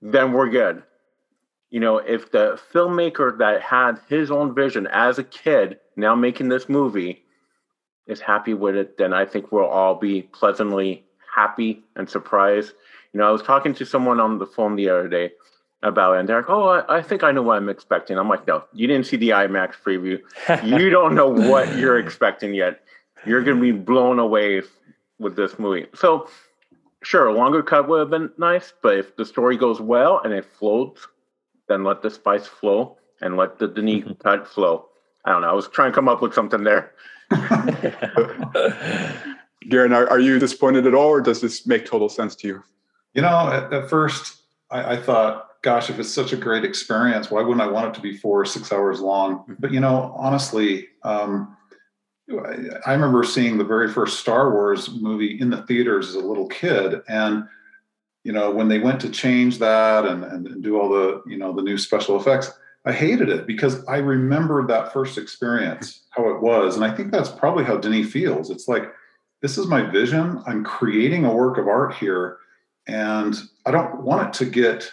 [0.00, 0.84] then we're good.
[1.70, 6.48] You know, if the filmmaker that had his own vision as a kid now making
[6.48, 7.24] this movie
[8.06, 12.72] is happy with it, then I think we'll all be pleasantly happy and surprised.
[13.12, 15.32] You know, I was talking to someone on the phone the other day
[15.82, 18.28] about it, and they're like, "Oh, I, I think I know what I'm expecting." I'm
[18.28, 20.20] like, "No, you didn't see the IMAX preview.
[20.64, 22.80] you don't know what you're expecting yet.
[23.24, 24.62] You're going to be blown away
[25.18, 25.86] with this movie.
[25.94, 26.28] So,
[27.02, 30.32] sure, a longer cut would have been nice, but if the story goes well and
[30.32, 31.06] it floats,
[31.68, 34.12] then let the spice flow and let the Denis mm-hmm.
[34.14, 34.86] cut flow.
[35.24, 35.50] I don't know.
[35.50, 36.92] I was trying to come up with something there.
[39.68, 42.62] Garen, are, are, you disappointed at all, or does this make total sense to you?
[43.14, 47.32] You know, at, at first, I, I, thought, gosh, if it's such a great experience,
[47.32, 49.38] why wouldn't I want it to be four or six hours long?
[49.38, 49.54] Mm-hmm.
[49.58, 51.55] But, you know, honestly, um,
[52.28, 56.48] I remember seeing the very first Star Wars movie in the theaters as a little
[56.48, 57.46] kid, and
[58.24, 61.52] you know when they went to change that and, and do all the you know
[61.52, 62.50] the new special effects,
[62.84, 67.12] I hated it because I remembered that first experience how it was, and I think
[67.12, 68.50] that's probably how Denny feels.
[68.50, 68.92] It's like
[69.40, 70.42] this is my vision.
[70.46, 72.38] I'm creating a work of art here,
[72.88, 74.90] and I don't want it to get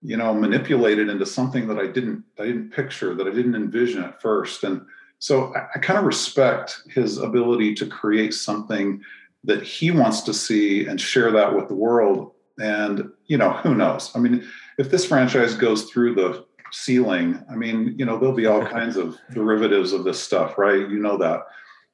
[0.00, 4.04] you know manipulated into something that I didn't I didn't picture that I didn't envision
[4.04, 4.82] at first, and
[5.18, 9.02] so I, I kind of respect his ability to create something
[9.44, 12.32] that he wants to see and share that with the world.
[12.58, 14.10] And, you know, who knows?
[14.14, 14.46] I mean,
[14.78, 18.96] if this franchise goes through the ceiling, I mean, you know, there'll be all kinds
[18.96, 20.80] of derivatives of this stuff, right?
[20.80, 21.46] You know that.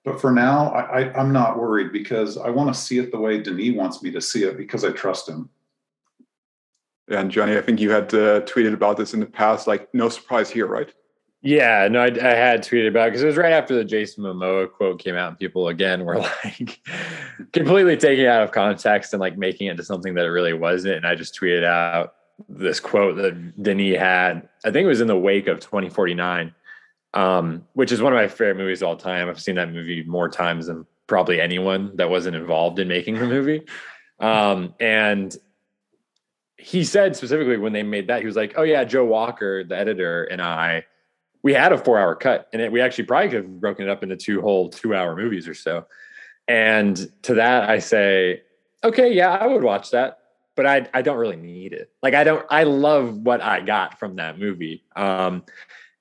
[0.05, 3.19] But for now, I, I, I'm not worried because I want to see it the
[3.19, 5.49] way Denis wants me to see it because I trust him.
[7.09, 9.67] And Johnny, I think you had uh, tweeted about this in the past.
[9.67, 10.93] Like, no surprise here, right?
[11.47, 14.25] Yeah, no, I, I had tweeted about because it, it was right after the Jason
[14.25, 16.81] Momoa quote came out, and people again were like
[17.53, 20.55] completely taking it out of context and like making it into something that it really
[20.55, 20.97] wasn't.
[20.97, 22.15] And I just tweeted out
[22.49, 24.49] this quote that Denis had.
[24.65, 26.55] I think it was in the wake of 2049,
[27.13, 29.29] um, which is one of my favorite movies of all time.
[29.29, 33.27] I've seen that movie more times than probably anyone that wasn't involved in making the
[33.27, 33.67] movie.
[34.19, 35.37] Um, and
[36.57, 39.77] he said specifically when they made that, he was like, "Oh yeah, Joe Walker, the
[39.77, 40.87] editor, and I."
[41.45, 43.91] we had a four hour cut and it, we actually probably could have broken it
[43.91, 45.87] up into two whole two hour movies or so.
[46.49, 48.43] And to that, I say,
[48.83, 50.19] okay, yeah, I would watch that,
[50.57, 51.91] but I, I don't really need it.
[52.03, 54.85] Like, I don't, I love what I got from that movie.
[54.97, 55.45] Um,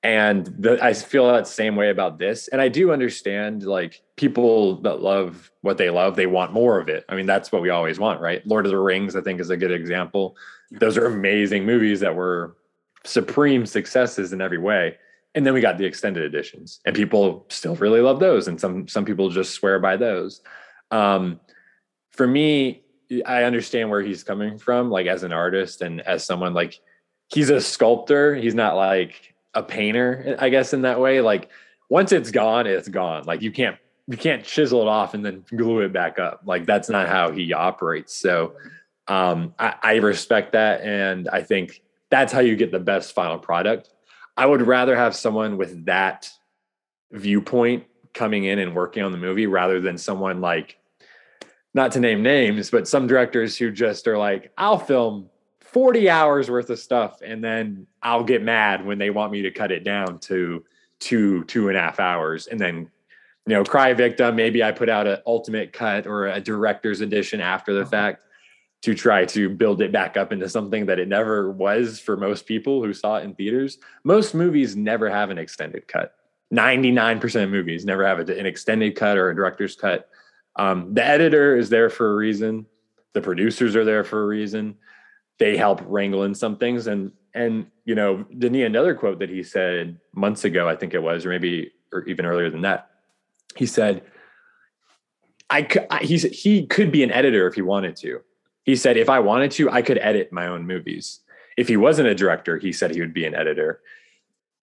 [0.02, 2.48] and the, I feel that same way about this.
[2.50, 6.88] And I do understand like people that love what they love, they want more of
[6.88, 7.06] it.
[7.08, 8.46] I mean, that's what we always want, right?
[8.48, 10.38] Lord of the Rings, I think, is a good example.
[10.72, 12.56] Those are amazing movies that were
[13.06, 14.96] supreme successes in every way
[15.36, 18.88] and then we got the extended editions and people still really love those and some
[18.88, 20.42] some people just swear by those.
[20.92, 21.40] Um,
[22.12, 22.84] for me
[23.26, 26.80] i understand where he's coming from like as an artist and as someone like
[27.34, 28.36] he's a sculptor.
[28.36, 31.22] He's not like a painter i guess in that way.
[31.22, 31.50] Like
[31.90, 33.24] once it's gone it's gone.
[33.26, 36.42] Like you can't you can't chisel it off and then glue it back up.
[36.46, 38.14] Like that's not how he operates.
[38.14, 38.54] So
[39.08, 43.38] um, I, I respect that and i think that's how you get the best final
[43.38, 43.90] product
[44.36, 46.30] I would rather have someone with that
[47.12, 50.78] viewpoint coming in and working on the movie rather than someone like
[51.74, 55.30] not to name names, but some directors who just are like, I'll film
[55.62, 59.52] 40 hours worth of stuff and then I'll get mad when they want me to
[59.52, 60.64] cut it down to
[61.00, 62.48] two, two and a half hours.
[62.48, 62.90] And then,
[63.48, 64.36] you know, cry victim.
[64.36, 67.90] Maybe I put out an ultimate cut or a director's edition after the uh-huh.
[67.90, 68.26] fact
[68.84, 72.46] to try to build it back up into something that it never was for most
[72.46, 73.78] people who saw it in theaters.
[74.04, 76.14] Most movies never have an extended cut.
[76.54, 80.10] 99% of movies never have an extended cut or a director's cut.
[80.58, 82.66] Um, the editor is there for a reason.
[83.14, 84.76] The producers are there for a reason.
[85.40, 86.88] They help wrangle in some things.
[86.88, 91.02] And, and, you know, Denis, another quote that he said months ago, I think it
[91.02, 92.90] was, or maybe, or even earlier than that,
[93.56, 94.04] he said,
[95.50, 98.22] I, I he's, he could be an editor if he wanted to
[98.64, 101.20] he said if I wanted to, I could edit my own movies.
[101.58, 103.82] If he wasn't a director, he said he would be an editor.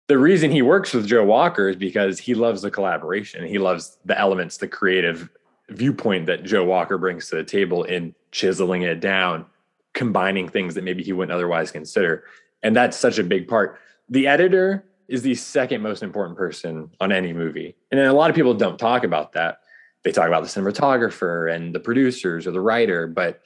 [0.07, 3.45] The reason he works with Joe Walker is because he loves the collaboration.
[3.45, 5.29] He loves the elements, the creative
[5.69, 9.45] viewpoint that Joe Walker brings to the table in chiseling it down,
[9.93, 12.25] combining things that maybe he wouldn't otherwise consider.
[12.63, 13.79] And that's such a big part.
[14.09, 17.75] The editor is the second most important person on any movie.
[17.91, 19.59] And a lot of people don't talk about that.
[20.03, 23.41] They talk about the cinematographer and the producers or the writer, but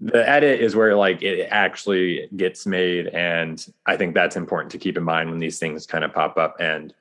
[0.00, 4.78] the edit is where like it actually gets made and i think that's important to
[4.78, 6.92] keep in mind when these things kind of pop up and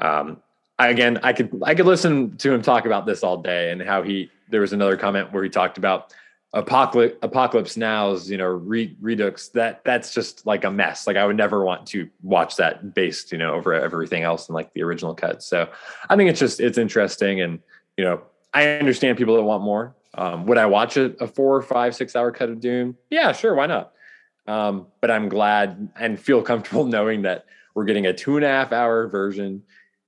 [0.00, 0.40] um
[0.78, 3.80] I, again i could i could listen to him talk about this all day and
[3.80, 6.12] how he there was another comment where he talked about
[6.52, 11.24] apocalypse apocalypse now's you know re, redux that that's just like a mess like i
[11.24, 14.82] would never want to watch that based you know over everything else in like the
[14.82, 15.66] original cut so
[16.10, 17.58] i think it's just it's interesting and
[17.96, 18.20] you know
[18.52, 22.14] i understand people that want more um, would I watch a, a four, five, six
[22.14, 22.96] hour cut of Dune?
[23.10, 23.92] Yeah, sure, why not?
[24.46, 28.48] Um, but I'm glad and feel comfortable knowing that we're getting a two and a
[28.48, 29.62] half hour version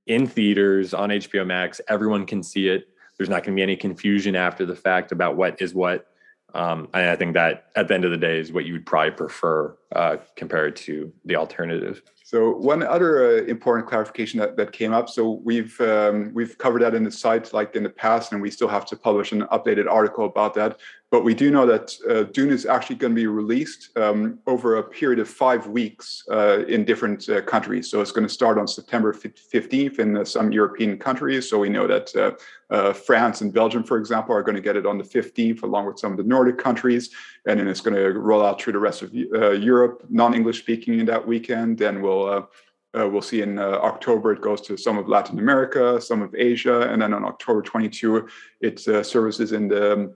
[0.06, 1.80] in theaters on HBO Max.
[1.88, 2.88] Everyone can see it.
[3.16, 6.06] There's not going to be any confusion after the fact about what is what.
[6.52, 8.86] Um, and I think that at the end of the day is what you would
[8.86, 12.02] probably prefer uh, compared to the alternative.
[12.34, 15.08] So one other uh, important clarification that, that came up.
[15.08, 18.50] So we've um, we've covered that in the site like in the past, and we
[18.50, 20.80] still have to publish an updated article about that.
[21.14, 24.78] But we do know that uh, Dune is actually going to be released um, over
[24.78, 27.88] a period of five weeks uh, in different uh, countries.
[27.88, 31.48] So it's going to start on September 15th in uh, some European countries.
[31.48, 34.74] So we know that uh, uh, France and Belgium, for example, are going to get
[34.74, 37.10] it on the 15th, along with some of the Nordic countries.
[37.46, 41.06] And then it's going to roll out through the rest of Europe, non-English speaking, in
[41.06, 41.78] that weekend.
[41.78, 46.00] Then we'll uh, we'll see in uh, October it goes to some of Latin America,
[46.00, 48.28] some of Asia, and then on October 22
[48.60, 50.14] it uh, services in the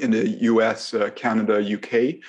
[0.00, 2.20] in the US, uh, Canada, UK.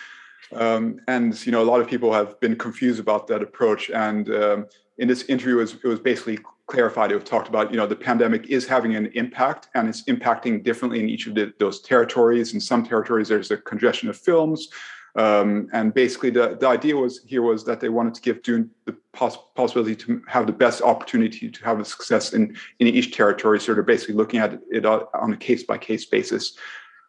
[0.54, 3.90] Um, and you know, a lot of people have been confused about that approach.
[3.90, 4.68] And um,
[4.98, 7.12] in this interview, it was, it was, basically clarified.
[7.12, 10.64] It was talked about you know the pandemic is having an impact, and it's impacting
[10.64, 12.54] differently in each of the, those territories.
[12.54, 14.70] In some territories, there's a congestion of films.
[15.16, 18.70] Um, and basically, the, the idea was here was that they wanted to give Dune
[18.86, 23.14] the poss- possibility to have the best opportunity to have a success in, in each
[23.14, 23.60] territory.
[23.60, 26.58] So they're basically looking at it on a case by case basis.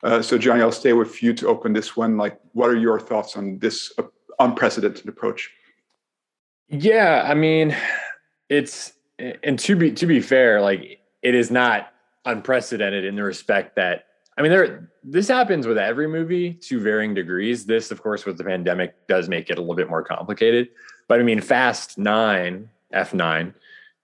[0.03, 2.17] Uh, so, Johnny, I'll stay with you to open this one.
[2.17, 3.93] Like, what are your thoughts on this
[4.43, 5.51] unprecedented approach.
[6.69, 7.77] Yeah, I mean,
[8.49, 11.93] it's and to be to be fair, like it is not
[12.25, 14.07] unprecedented in the respect that
[14.39, 17.67] I mean, there this happens with every movie to varying degrees.
[17.67, 20.69] This, of course, with the pandemic, does make it a little bit more complicated.
[21.09, 23.55] But I mean, Fast Nine, F nine,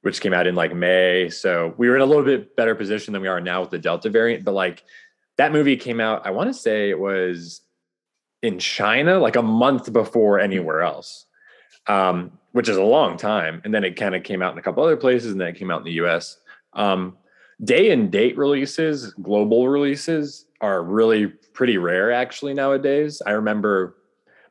[0.02, 3.12] which came out in like May, so we were in a little bit better position
[3.12, 4.44] than we are now with the Delta variant.
[4.44, 4.84] But like
[5.38, 7.62] that movie came out, I want to say it was
[8.42, 11.26] in China like a month before anywhere else,
[11.86, 13.62] um, which is a long time.
[13.64, 15.56] And then it kind of came out in a couple other places, and then it
[15.56, 16.38] came out in the U.S.
[16.74, 17.16] Um,
[17.64, 23.22] day and date releases, global releases are really pretty rare actually nowadays.
[23.24, 23.96] I remember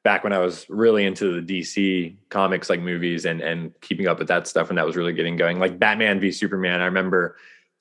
[0.04, 4.20] back when I was really into the DC comics like movies and and keeping up
[4.20, 5.60] with that stuff when that was really getting going.
[5.60, 7.36] Like Batman v Superman, I remember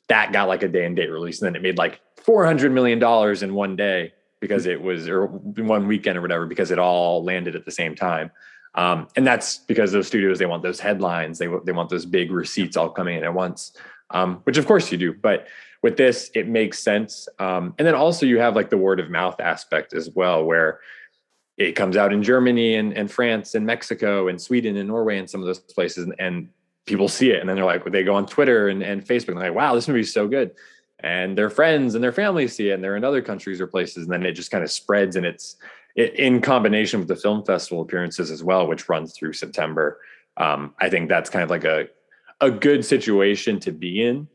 [0.09, 2.98] that got like a day and date release and then it made like 400 million
[2.98, 7.24] dollars in one day because it was or one weekend or whatever because it all
[7.24, 8.30] landed at the same time.
[8.74, 12.30] Um, and that's because those studios they want those headlines, they they want those big
[12.30, 13.72] receipts all coming in at once
[14.11, 15.12] um, which of course you do.
[15.12, 15.46] But
[15.82, 17.28] with this, it makes sense.
[17.38, 20.80] Um, and then also you have like the word of mouth aspect as well, where
[21.57, 25.28] it comes out in Germany and, and France and Mexico and Sweden and Norway and
[25.28, 26.48] some of those places, and, and
[26.87, 29.39] people see it, and then they're like, they go on Twitter and, and Facebook, and
[29.39, 30.53] they're like, wow, this movie is so good.
[31.01, 34.05] And their friends and their families see it, and they're in other countries or places,
[34.05, 35.57] and then it just kind of spreads, and it's
[35.95, 39.99] it, in combination with the film festival appearances as well, which runs through September.
[40.37, 41.89] Um, I think that's kind of like a
[42.41, 44.28] a good situation to be in.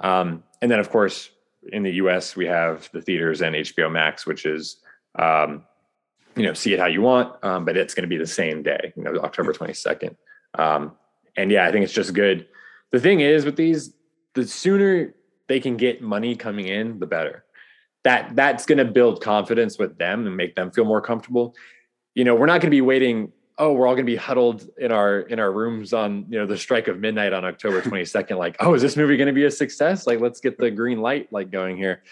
[0.00, 1.30] Um, and then, of course,
[1.72, 4.78] in the U.S., we have the theaters and HBO Max, which is
[5.18, 5.64] um,
[6.36, 8.62] you know see it how you want, um, but it's going to be the same
[8.62, 10.16] day, you know, October twenty second.
[10.54, 10.92] Um,
[11.38, 12.46] and yeah, I think it's just good.
[12.90, 13.94] The thing is with these,
[14.34, 15.14] the sooner
[15.46, 17.44] they can get money coming in, the better.
[18.04, 21.54] That that's going to build confidence with them and make them feel more comfortable.
[22.14, 24.68] You know, we're not going to be waiting oh we're all going to be huddled
[24.78, 28.38] in our in our rooms on you know the strike of midnight on october 22nd
[28.38, 31.00] like oh is this movie going to be a success like let's get the green
[31.00, 32.02] light like going here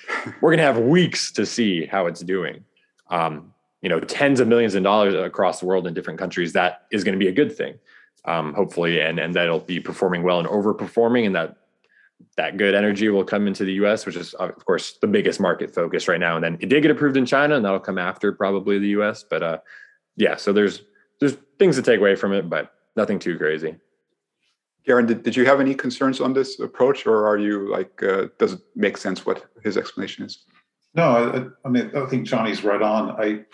[0.40, 2.64] we're going to have weeks to see how it's doing
[3.10, 6.86] um, you know tens of millions of dollars across the world in different countries that
[6.90, 7.78] is going to be a good thing
[8.26, 11.56] um, hopefully and and that'll be performing well and overperforming and that
[12.36, 15.74] that good energy will come into the US, which is of course the biggest market
[15.74, 16.36] focus right now.
[16.36, 19.22] And then it did get approved in China, and that'll come after probably the US.
[19.22, 19.58] But uh,
[20.16, 20.82] yeah, so there's
[21.20, 23.76] there's things to take away from it, but nothing too crazy.
[24.84, 28.28] Garen, did, did you have any concerns on this approach, or are you like, uh,
[28.38, 30.44] does it make sense what his explanation is?
[30.94, 33.10] No, I, I, mean, I think Johnny's right on.
[33.20, 33.44] I,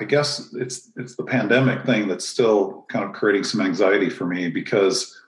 [0.00, 4.26] I guess it's it's the pandemic thing that's still kind of creating some anxiety for
[4.26, 5.18] me because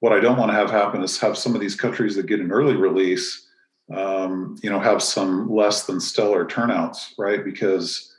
[0.00, 2.40] what I don't want to have happen is have some of these countries that get
[2.40, 3.46] an early release,
[3.94, 7.44] um, you know, have some less than stellar turnouts, right?
[7.44, 8.12] Because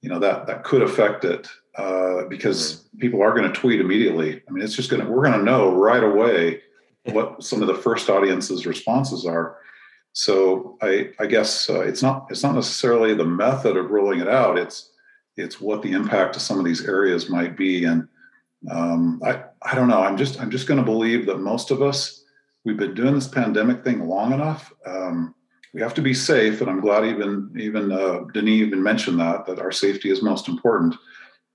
[0.00, 2.98] you know that that could affect it uh, because mm-hmm.
[2.98, 4.42] people are going to tweet immediately.
[4.48, 6.62] I mean, it's just going to we're going to know right away
[7.06, 9.56] what some of the first audience's responses are.
[10.12, 14.28] So I I guess uh, it's not it's not necessarily the method of rolling it
[14.28, 14.58] out.
[14.58, 14.90] It's
[15.36, 17.84] it's what the impact of some of these areas might be.
[17.84, 18.08] And
[18.70, 20.02] um, I I don't know.
[20.02, 22.24] I'm just I'm just going to believe that most of us
[22.64, 24.72] we've been doing this pandemic thing long enough.
[24.86, 25.34] Um,
[25.74, 29.46] we have to be safe, and I'm glad even even uh, Denis even mentioned that
[29.46, 30.94] that our safety is most important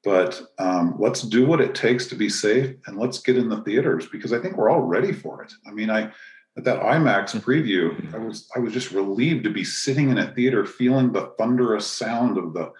[0.08, 3.62] but um, let's do what it takes to be safe and let's get in the
[3.64, 5.52] theaters because I think we're all ready for it.
[5.68, 6.12] I mean, I
[6.58, 7.40] at that IMAX mm-hmm.
[7.40, 11.34] preview, I was I was just relieved to be sitting in a theater, feeling the
[11.38, 12.72] thunderous sound of the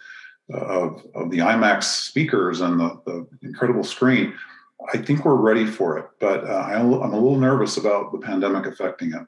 [0.50, 4.34] of of the IMAX speakers and the, the incredible screen.
[4.94, 8.68] I think we're ready for it, but uh, I'm a little nervous about the pandemic
[8.68, 9.26] affecting it.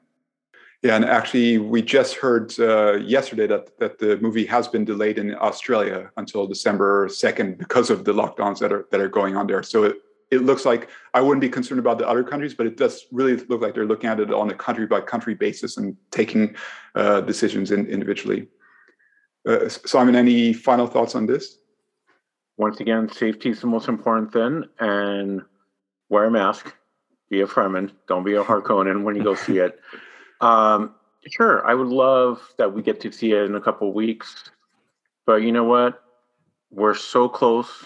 [0.82, 5.18] Yeah, and actually, we just heard uh, yesterday that that the movie has been delayed
[5.18, 9.46] in Australia until December second because of the lockdowns that are that are going on
[9.46, 9.62] there.
[9.62, 9.96] So it,
[10.30, 13.36] it looks like I wouldn't be concerned about the other countries, but it does really
[13.36, 16.56] look like they're looking at it on a country by country basis and taking
[16.94, 18.48] uh, decisions in, individually.
[19.46, 21.56] Uh, Simon, any final thoughts on this?
[22.56, 25.40] Once again, safety is the most important thing, and
[26.10, 26.74] wear a mask.
[27.30, 27.92] Be a Fremen.
[28.06, 29.80] Don't be a Harkonnen when you go see it.
[30.42, 30.94] Um,
[31.28, 34.50] sure, I would love that we get to see it in a couple weeks,
[35.26, 36.02] but you know what?
[36.70, 37.84] We're so close,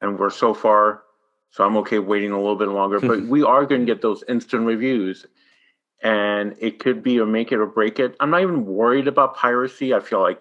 [0.00, 1.02] and we're so far,
[1.50, 2.98] so I'm okay waiting a little bit longer.
[2.98, 5.26] but we are going to get those instant reviews,
[6.02, 8.16] and it could be or make it or break it.
[8.20, 9.92] I'm not even worried about piracy.
[9.92, 10.40] I feel like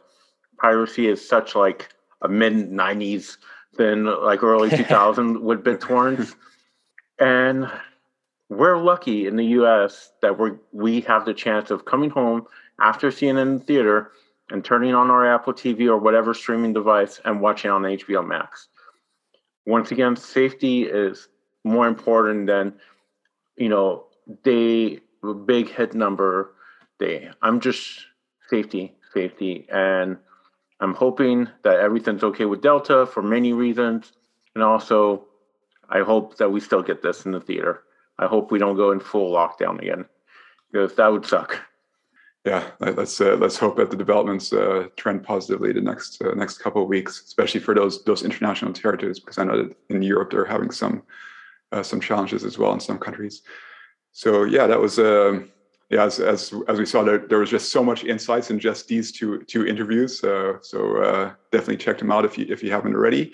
[0.65, 1.89] piracy is such like
[2.23, 3.37] a mid '90s
[3.77, 6.33] than like early 2000 with BitTorrents,
[7.19, 7.69] and
[8.49, 12.47] we're lucky in the US that we we have the chance of coming home
[12.81, 14.11] after seeing it in the theater
[14.49, 18.67] and turning on our Apple TV or whatever streaming device and watching on HBO Max.
[19.67, 21.27] once again, safety is
[21.63, 22.73] more important than,
[23.55, 24.05] you know,
[24.43, 24.99] day
[25.45, 26.53] big hit number
[26.99, 27.29] day.
[27.41, 27.81] I'm just
[28.49, 30.17] safety, safety, and
[30.79, 34.11] I'm hoping that everything's okay with Delta for many reasons,
[34.53, 35.25] and also
[35.89, 37.83] I hope that we still get this in the theater.
[38.19, 40.05] I hope we don't go in full lockdown again,
[40.71, 41.59] because that would suck.
[42.45, 46.59] Yeah, let's uh, let's hope that the developments uh, trend positively the next uh, next
[46.59, 50.29] couple of weeks, especially for those those international territories, because I know that in Europe
[50.29, 51.01] they're having some
[51.71, 53.41] uh, some challenges as well in some countries.
[54.11, 55.51] So yeah, that was um,
[55.89, 58.87] yeah as, as as we saw there there was just so much insights in just
[58.87, 60.23] these two two interviews.
[60.23, 63.33] Uh, so uh, definitely check them out if you if you haven't already.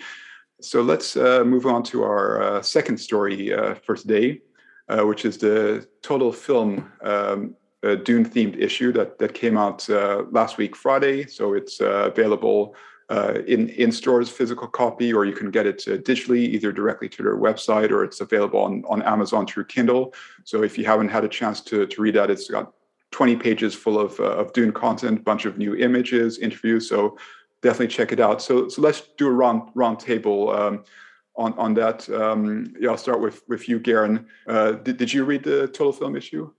[0.62, 3.50] So let's move on to our second story
[3.84, 4.42] for today,
[4.90, 6.92] which is the total film.
[7.02, 11.26] Um, Dune themed issue that that came out uh, last week Friday.
[11.26, 12.76] So it's uh, available
[13.12, 17.10] uh, in in stores, physical copy, or you can get it uh, digitally, either directly
[17.10, 20.14] to their website or it's available on on Amazon through Kindle.
[20.46, 22.72] So if you haven't had a chance to to read that, it's got
[23.12, 26.88] 20 pages full of uh, of Dune content, bunch of new images, interviews.
[26.88, 27.18] So
[27.62, 28.42] definitely check it out.
[28.42, 30.50] So so let's do a round round table.
[30.52, 30.84] Um,
[31.38, 34.26] on, on that, um, yeah, I'll start with with you, Garen.
[34.48, 36.52] Uh, did, did you read the total film issue?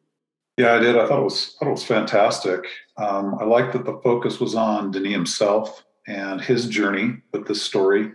[0.57, 0.97] Yeah, I did.
[0.97, 2.67] I thought it was thought it was fantastic.
[2.97, 7.63] Um, I liked that the focus was on Denis himself and his journey with this
[7.63, 8.13] story.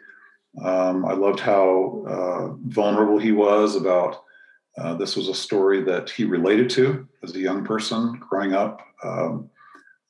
[0.64, 4.24] Um, I loved how uh, vulnerable he was about
[4.78, 8.82] uh, this was a story that he related to as a young person growing up.
[9.04, 9.50] Um,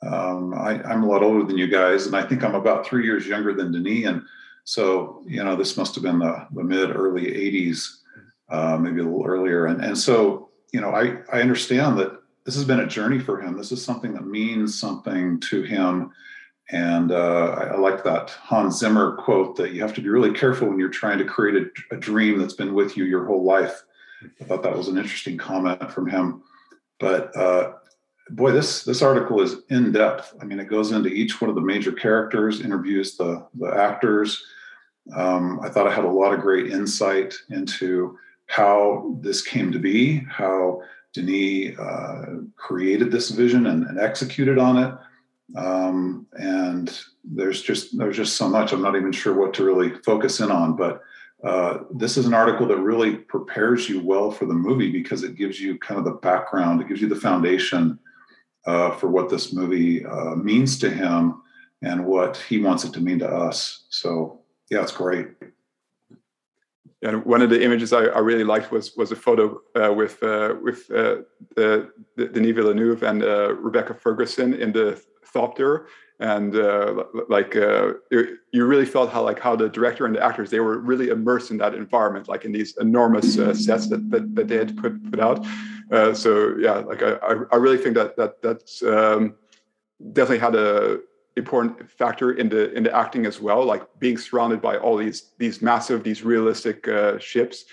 [0.02, 3.06] um I, am a lot older than you guys, and I think I'm about three
[3.06, 4.08] years younger than Denis.
[4.08, 4.24] And
[4.66, 7.88] so, you know, this must have been the, the mid early 80s,
[8.50, 9.68] uh, maybe a little earlier.
[9.68, 13.42] And, and so you know, I, I understand that this has been a journey for
[13.42, 13.58] him.
[13.58, 16.12] This is something that means something to him.
[16.70, 20.68] And uh, I, like that Hans Zimmer quote that you have to be really careful
[20.68, 23.84] when you're trying to create a, a, dream that's been with you your whole life.
[24.42, 26.44] I thought that was an interesting comment from him.
[27.00, 27.74] But uh,
[28.32, 30.36] boy, this this article is in depth.
[30.42, 34.44] I mean, it goes into each one of the major characters, interviews the the actors.
[35.16, 39.80] Um, I thought I had a lot of great insight into how this came to
[39.80, 40.82] be, how
[41.14, 44.94] Denis uh, created this vision and, and executed on it.
[45.56, 48.74] Um, and there's just there's just so much.
[48.74, 51.02] I'm not even sure what to really focus in on, but
[51.44, 55.36] uh, this is an article that really prepares you well for the movie because it
[55.36, 57.98] gives you kind of the background, it gives you the foundation
[58.66, 61.42] uh, for what this movie uh, means to him
[61.82, 63.86] and what he wants it to mean to us.
[63.90, 65.28] So yeah, it's great
[67.02, 70.22] and one of the images I, I really liked was was a photo uh, with
[70.24, 71.18] uh, with uh,
[71.56, 75.02] the, Denis Villeneuve and uh, Rebecca Ferguson in the
[76.20, 80.50] And uh, like uh, you really felt how like how the director and the actors
[80.50, 84.48] they were really immersed in that environment, like in these enormous sets that, that, that
[84.48, 85.46] they had put put out.
[86.16, 87.18] so yeah, like I
[87.52, 89.36] I really think that that that's um,
[90.14, 91.00] definitely had a
[91.38, 95.34] important factor in the in the acting as well like being surrounded by all these
[95.38, 97.66] these massive these realistic uh, ships.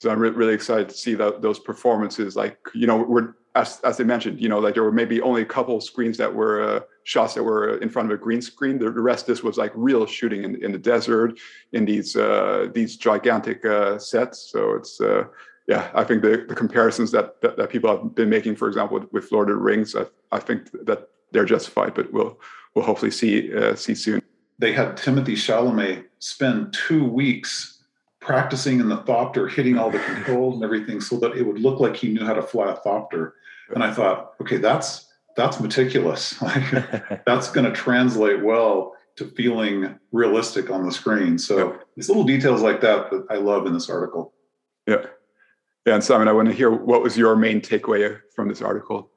[0.00, 2.34] So i'm re- really excited to see that, those performances.
[2.34, 5.42] Like you know we're as as I mentioned you know like there were maybe only
[5.42, 8.78] a couple screens that were uh, shots that were in front of a green screen
[8.78, 11.38] the, the rest this was like real shooting in, in the desert
[11.72, 15.24] in these uh, these gigantic uh, sets so it's uh,
[15.68, 18.98] yeah, I think the, the comparisons that, that, that people have been making, for example,
[18.98, 21.94] with, with Lord of the Rings, I, I think that they're justified.
[21.94, 22.38] But we'll
[22.74, 24.22] we'll hopefully see uh, see soon.
[24.58, 27.84] They had Timothée Chalamet spend two weeks
[28.20, 31.80] practicing in the thopter, hitting all the controls and everything, so that it would look
[31.80, 33.32] like he knew how to fly a thopter.
[33.72, 36.34] And I thought, okay, that's that's meticulous.
[36.42, 41.38] Like that's going to translate well to feeling realistic on the screen.
[41.38, 44.34] So it's little details like that that I love in this article.
[44.86, 45.06] Yeah.
[45.86, 49.10] Yeah, and Simon, I want to hear what was your main takeaway from this article?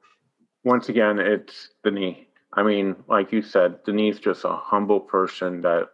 [0.64, 2.16] Once again, it's Denis.
[2.52, 5.90] I mean, like you said, Denis just a humble person that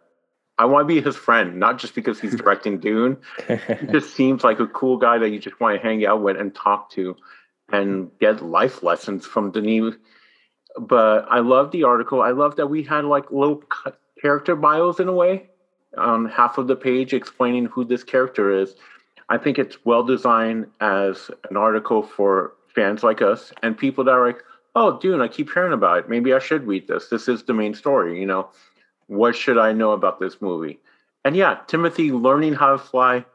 [0.57, 3.17] I want to be his friend, not just because he's directing Dune.
[3.47, 6.37] he just seems like a cool guy that you just want to hang out with
[6.37, 7.15] and talk to
[7.73, 9.95] and get life lessons from Denis.
[10.79, 12.21] But I love the article.
[12.21, 13.61] I love that we had like little
[14.21, 15.49] character bios in a way
[15.97, 18.75] on half of the page explaining who this character is.
[19.29, 24.11] I think it's well designed as an article for fans like us and people that
[24.11, 24.43] are like,
[24.75, 26.09] oh, Dune, I keep hearing about it.
[26.09, 27.09] Maybe I should read this.
[27.09, 28.49] This is the main story, you know.
[29.07, 30.79] What should I know about this movie?
[31.25, 33.25] And yeah, Timothée learning how to fly,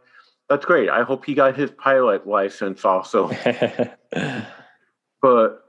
[0.49, 0.89] that's great.
[0.89, 3.31] I hope he got his pilot license also.
[5.23, 5.65] but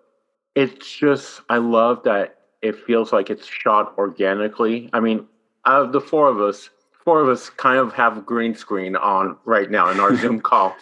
[0.55, 4.89] it's just, I love that it feels like it's shot organically.
[4.93, 5.27] I mean,
[5.65, 6.69] out of the four of us,
[7.03, 10.75] four of us kind of have green screen on right now in our Zoom call.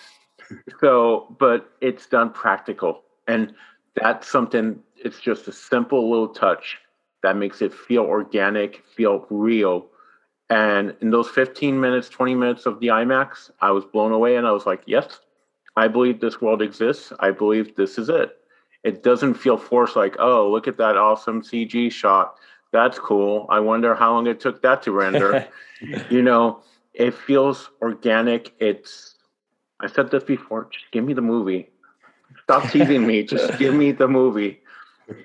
[0.80, 3.04] So, but it's done practical.
[3.28, 3.54] And
[3.96, 6.78] that's something, it's just a simple little touch
[7.24, 9.88] that makes it feel organic, feel real.
[10.50, 14.48] And in those 15 minutes, 20 minutes of the IMAX, I was blown away and
[14.48, 15.20] I was like, yes,
[15.76, 17.12] I believe this world exists.
[17.20, 18.38] I believe this is it.
[18.84, 22.36] It doesn't feel forced like, oh, look at that awesome CG shot.
[22.72, 23.46] That's cool.
[23.50, 25.48] I wonder how long it took that to render.
[26.10, 26.62] you know,
[26.94, 28.54] it feels organic.
[28.60, 29.16] It's,
[29.80, 31.70] I said this before, just give me the movie.
[32.44, 33.24] Stop teasing me.
[33.24, 34.62] Just give me the movie.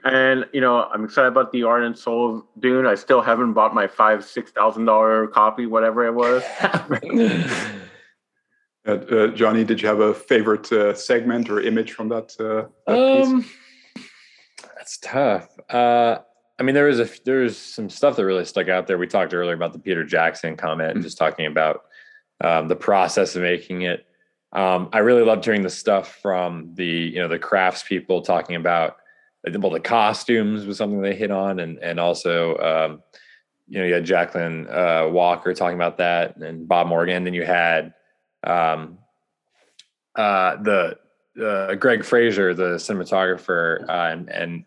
[0.05, 2.87] And you know, I'm excited about the art and soul of Dune.
[2.87, 6.43] I still haven't bought my five, six thousand dollar copy, whatever it was.
[8.87, 12.33] uh, uh, Johnny, did you have a favorite uh, segment or image from that?
[12.39, 13.45] Uh, that um,
[14.77, 15.49] that's tough.
[15.69, 16.19] Uh,
[16.59, 18.99] I mean, there was a there's some stuff that really stuck out there.
[18.99, 21.03] We talked earlier about the Peter Jackson comment, mm-hmm.
[21.03, 21.83] just talking about
[22.41, 24.07] um, the process of making it.
[24.53, 28.55] Um, I really loved hearing the stuff from the you know the crafts people talking
[28.55, 28.99] about
[29.45, 33.03] well the costumes was something they hit on, and and also um,
[33.69, 37.25] you know you had Jacqueline uh, Walker talking about that, and Bob Morgan.
[37.25, 37.95] Then you had
[38.45, 38.99] um,
[40.15, 40.99] uh, the
[41.41, 44.65] uh, Greig Fraser, the cinematographer, uh, and, and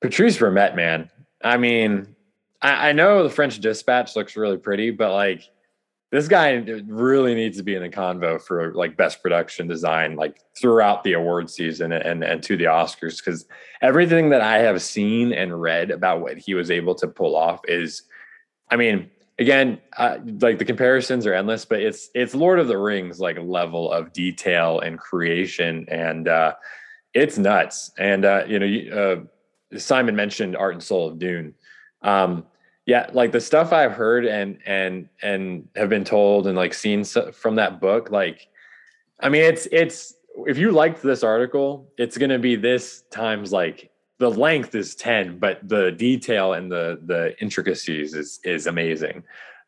[0.00, 1.10] Patrice Vermette, man.
[1.42, 2.14] I mean,
[2.60, 5.48] I, I know the French Dispatch looks really pretty, but like
[6.10, 6.52] this guy
[6.86, 11.12] really needs to be in the convo for like best production design like throughout the
[11.12, 13.46] award season and and to the oscars because
[13.82, 17.60] everything that i have seen and read about what he was able to pull off
[17.68, 18.02] is
[18.70, 22.78] i mean again uh, like the comparisons are endless but it's it's lord of the
[22.78, 26.54] rings like level of detail and creation and uh
[27.14, 27.90] it's nuts.
[27.98, 29.26] And uh you know
[29.72, 31.54] uh simon mentioned art and soul of dune.
[32.02, 32.46] Um
[32.88, 37.04] yeah like the stuff i've heard and and and have been told and like seen
[37.04, 38.48] from that book like
[39.20, 40.14] i mean it's it's
[40.46, 44.94] if you liked this article it's going to be this times like the length is
[44.94, 49.22] 10 but the detail and the the intricacies is is amazing.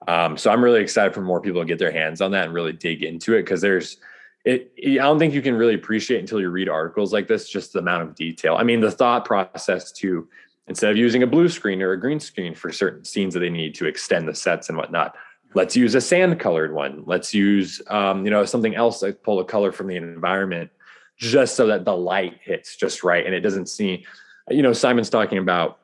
[0.08, 2.54] Um, so i'm really excited for more people to get their hands on that and
[2.54, 3.98] really dig into it because there's
[4.46, 7.74] it i don't think you can really appreciate until you read articles like this just
[7.74, 8.56] the amount of detail.
[8.56, 10.26] I mean the thought process to
[10.70, 13.50] instead of using a blue screen or a green screen for certain scenes that they
[13.50, 15.14] need to extend the sets and whatnot
[15.54, 17.02] let's use a sand colored one.
[17.06, 20.70] Let's use um, you know something else like pull a color from the environment
[21.18, 24.02] just so that the light hits just right and it doesn't seem
[24.48, 25.78] you know simon's talking about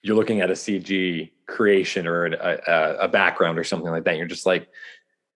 [0.00, 4.16] you're looking at a cg creation or a, a, a background or something like that.
[4.16, 4.68] You're just like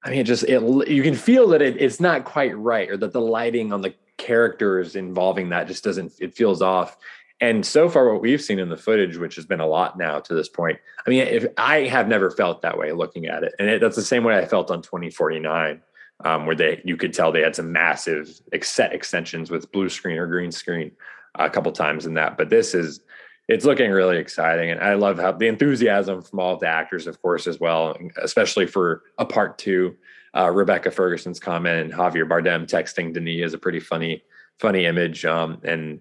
[0.05, 2.97] i mean it just it you can feel that it, it's not quite right or
[2.97, 6.97] that the lighting on the characters involving that just doesn't it feels off
[7.41, 10.19] and so far, what we've seen in the footage, which has been a lot now
[10.19, 13.55] to this point, I mean, if I have never felt that way looking at it,
[13.59, 15.81] and it, that's the same way I felt on 2049,
[16.25, 20.19] um, where they you could tell they had some massive set extensions with blue screen
[20.19, 20.91] or green screen
[21.37, 22.37] a couple times in that.
[22.37, 23.01] But this is
[23.47, 27.23] it's looking really exciting, and I love how the enthusiasm from all the actors, of
[27.23, 29.97] course, as well, especially for a part two.
[30.37, 34.23] Uh, Rebecca Ferguson's comment and Javier Bardem texting Denis is a pretty funny,
[34.59, 35.25] funny image.
[35.25, 36.01] Um, and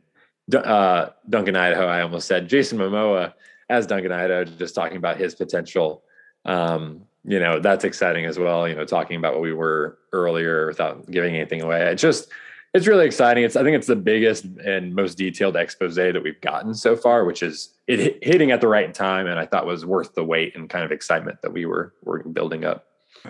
[0.56, 3.34] uh, Duncan Idaho, I almost said Jason Momoa
[3.70, 6.04] as Duncan Idaho, just talking about his potential.
[6.45, 8.68] Um, you know, that's exciting as well.
[8.68, 11.82] You know, talking about what we were earlier without giving anything away.
[11.91, 12.30] It's just,
[12.74, 13.43] it's really exciting.
[13.43, 17.26] It's, I think it's the biggest and most detailed expose that we've gotten so far,
[17.26, 19.28] which is it hitting at the right time.
[19.28, 22.24] And I thought was worth the wait and kind of excitement that we were, were
[22.24, 22.86] building up.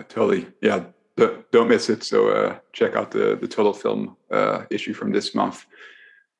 [0.08, 0.46] Totally.
[0.60, 0.84] Yeah.
[1.50, 2.04] Don't miss it.
[2.04, 5.66] So uh, check out the, the total film uh, issue from this month.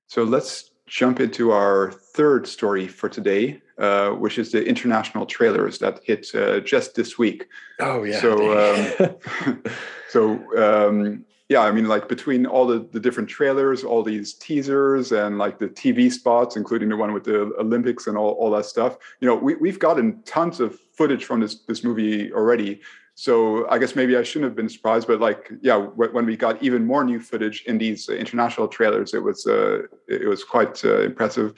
[0.08, 5.78] So let's jump into our third story for today, uh, which is the international trailers
[5.78, 7.46] that hit uh, just this week.
[7.78, 8.20] Oh yeah.
[8.20, 9.62] So um,
[10.08, 15.12] so um, yeah, I mean, like between all the, the different trailers, all these teasers,
[15.12, 18.66] and like the TV spots, including the one with the Olympics and all, all that
[18.66, 22.80] stuff, you know, we, we've gotten tons of footage from this this movie already.
[23.18, 26.62] So I guess maybe I shouldn't have been surprised, but like, yeah, when we got
[26.62, 31.00] even more new footage in these international trailers, it was uh, it was quite uh,
[31.00, 31.52] impressive.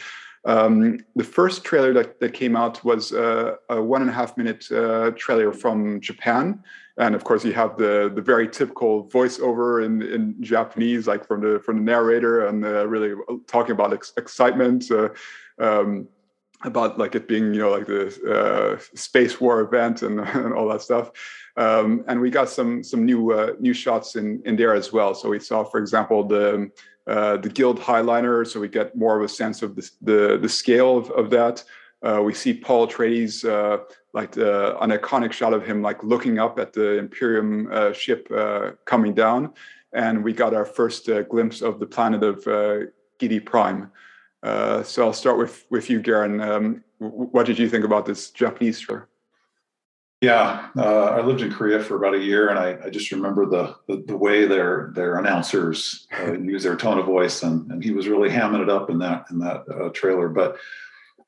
[0.46, 4.38] Um, the first trailer that, that came out was uh, a one and a half
[4.38, 6.64] minute uh, trailer from Japan,
[6.96, 11.42] and of course you have the the very typical voiceover in, in Japanese, like from
[11.42, 13.12] the from the narrator, and uh, really
[13.46, 14.90] talking about ex- excitement.
[14.90, 15.10] Uh,
[15.58, 16.08] um,
[16.62, 20.68] about like it being you know like the uh, space war event and, and all
[20.68, 21.10] that stuff
[21.56, 25.14] um, and we got some some new uh, new shots in in there as well
[25.14, 26.70] so we saw for example the
[27.06, 30.48] uh, the guild highliner so we get more of a sense of the the, the
[30.48, 31.62] scale of, of that
[32.02, 33.82] uh, we see paul atreides uh,
[34.12, 38.28] like the, an iconic shot of him like looking up at the Imperium uh, ship
[38.30, 39.52] uh, coming down,
[39.92, 42.86] and we got our first uh, glimpse of the planet of uh,
[43.44, 43.90] Prime.
[44.42, 46.40] Uh, so I'll start with with you, Garen.
[46.40, 49.08] Um, what did you think about this Japanese trailer?
[50.20, 53.46] Yeah, uh, I lived in Korea for about a year, and I, I just remember
[53.46, 57.82] the, the, the way their their announcers uh, use their tone of voice, and, and
[57.82, 60.28] he was really hamming it up in that in that uh, trailer.
[60.28, 60.58] But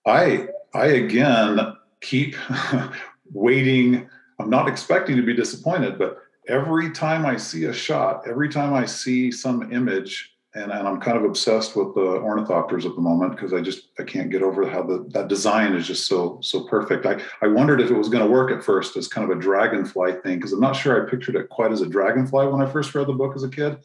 [0.06, 2.36] I I again keep
[3.32, 4.10] waiting.
[4.38, 6.18] I'm not expecting to be disappointed, but
[6.48, 11.00] every time I see a shot, every time I see some image and, and I'm
[11.00, 14.42] kind of obsessed with the ornithopters at the moment because I just I can't get
[14.42, 17.06] over how the that design is just so so perfect.
[17.06, 19.40] I I wondered if it was going to work at first as kind of a
[19.40, 22.70] dragonfly thing because I'm not sure I pictured it quite as a dragonfly when I
[22.70, 23.78] first read the book as a kid,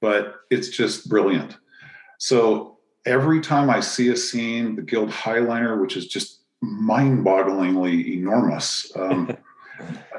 [0.00, 1.56] but it's just brilliant.
[2.18, 8.90] So every time I see a scene, the Guild Highliner, which is just mind-bogglingly enormous.
[8.96, 9.36] Um,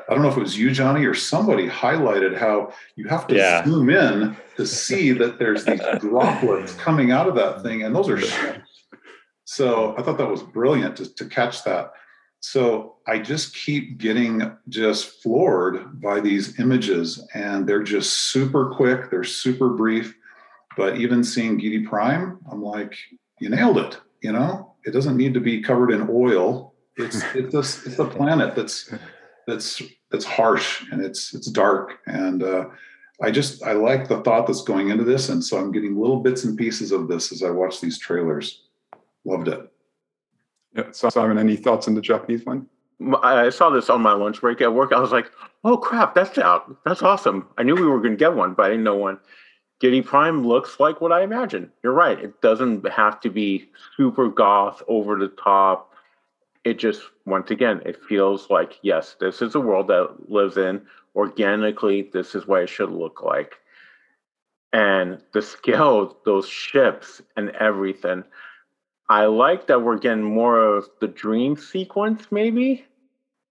[0.09, 3.35] I don't know if it was you, Johnny, or somebody highlighted how you have to
[3.35, 3.65] yeah.
[3.65, 8.09] zoom in to see that there's these droplets coming out of that thing, and those
[8.09, 8.85] are ships.
[9.45, 11.93] So I thought that was brilliant to, to catch that.
[12.39, 19.09] So I just keep getting just floored by these images, and they're just super quick,
[19.09, 20.15] they're super brief.
[20.75, 22.95] But even seeing Giedi Prime, I'm like,
[23.39, 23.99] you nailed it.
[24.21, 26.73] You know, it doesn't need to be covered in oil.
[26.95, 28.91] It's it's a, it's a planet that's
[29.45, 29.81] that's
[30.11, 32.65] that's harsh and it's it's dark and uh,
[33.21, 36.19] I just I like the thought that's going into this, and so I'm getting little
[36.19, 38.63] bits and pieces of this as I watch these trailers.
[39.25, 39.71] Loved it.
[40.75, 42.67] Yeah, Simon, any thoughts on the Japanese one?
[43.23, 44.91] I saw this on my lunch break at work.
[44.91, 45.31] I was like,
[45.63, 46.77] "Oh crap, that's out!
[46.85, 49.19] That's awesome!" I knew we were going to get one, but I didn't know one.
[49.81, 51.71] Giedi Prime looks like what I imagined.
[51.83, 55.87] You're right; it doesn't have to be super goth, over the top
[56.67, 60.81] it just once again it feels like yes this is a world that lives in
[61.17, 63.55] organically this is what it should look like.
[64.71, 68.23] And the scale those ships and everything.
[69.09, 72.85] I like that we're getting more of the dream sequence maybe.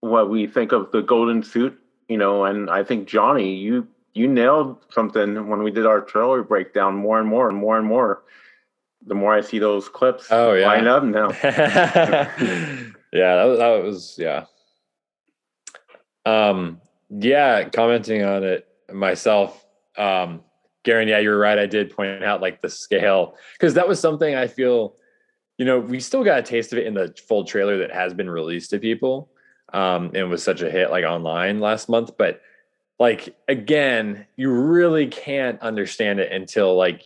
[0.00, 4.28] What we think of the golden suit you know and i think johnny you you
[4.28, 8.22] nailed something when we did our trailer breakdown more and more and more and more.
[9.06, 10.68] The more i see those clips oh yeah.
[10.68, 11.28] line up now.
[13.12, 14.44] Yeah, that, that was yeah.
[16.26, 19.64] Um, yeah, commenting on it myself.
[19.96, 20.42] Um,
[20.84, 21.58] Garen, yeah, you're right.
[21.58, 24.94] I did point out like the scale because that was something I feel,
[25.58, 28.14] you know, we still got a taste of it in the full trailer that has
[28.14, 29.30] been released to people.
[29.72, 32.16] Um, and was such a hit like online last month.
[32.16, 32.40] But
[33.00, 37.02] like again, you really can't understand it until like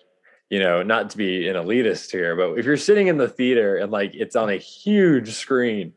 [0.51, 3.77] you know, not to be an elitist here, but if you're sitting in the theater
[3.77, 5.93] and like it's on a huge screen,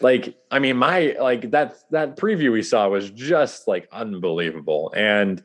[0.00, 4.92] like I mean, my like that that preview we saw was just like unbelievable.
[4.94, 5.42] And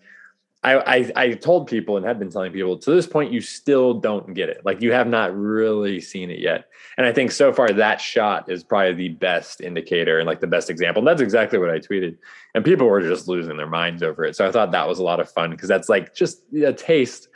[0.63, 3.95] I, I I told people and had been telling people to this point, you still
[3.95, 4.61] don't get it.
[4.65, 6.65] Like you have not really seen it yet.
[6.97, 10.47] And I think so far that shot is probably the best indicator and like the
[10.47, 10.99] best example.
[10.99, 12.17] And that's exactly what I tweeted.
[12.53, 14.35] And people were just losing their minds over it.
[14.35, 17.29] So I thought that was a lot of fun because that's like just a taste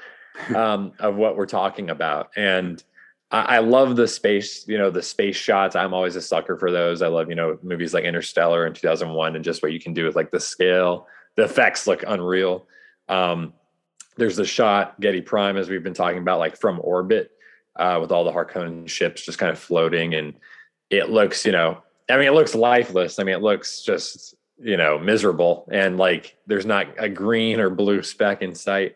[0.54, 2.30] um, of what we're talking about.
[2.36, 2.84] And
[3.42, 5.76] I, love the space, you know, the space shots.
[5.76, 7.02] I'm always a sucker for those.
[7.02, 10.06] I love, you know, movies like Interstellar in 2001 and just what you can do
[10.06, 11.08] with like the scale.
[11.36, 12.68] The effects look unreal.
[13.10, 13.54] Um,
[14.18, 17.32] there's the shot Giedi Prime, as we've been talking about, like from orbit
[17.76, 20.14] uh, with all the Harkonnen ships just kind of floating.
[20.16, 20.34] And
[20.90, 23.20] it looks, you know, I mean, it looks lifeless.
[23.20, 25.68] I mean, it looks just, you know, miserable.
[25.72, 28.96] And like there's not a green or blue speck in sight.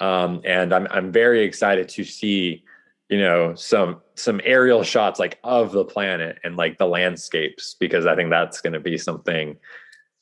[0.00, 2.64] Um, and I'm I'm very excited to see,
[3.08, 8.06] you know, some some aerial shots like of the planet and like the landscapes because
[8.06, 9.56] I think that's going to be something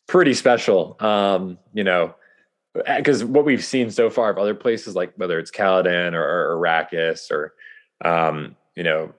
[0.06, 0.96] pretty special.
[1.00, 2.14] Um, you know,
[2.74, 6.56] because what we've seen so far of other places, like whether it's Caladan or, or
[6.58, 7.54] Arrakis or,
[8.04, 9.14] um, you know,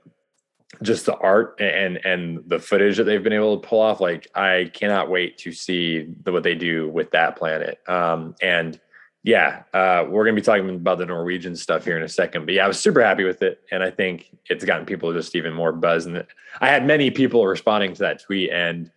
[0.82, 4.28] just the art and and the footage that they've been able to pull off, like
[4.36, 7.80] I cannot wait to see the, what they do with that planet.
[7.88, 8.80] Um, and
[9.26, 12.45] yeah, uh, we're going to be talking about the Norwegian stuff here in a second.
[12.45, 15.36] But yeah, I was super happy with it, and I think it's gotten people just
[15.36, 16.05] even more buzz.
[16.05, 16.23] And
[16.61, 18.91] I had many people responding to that tweet, and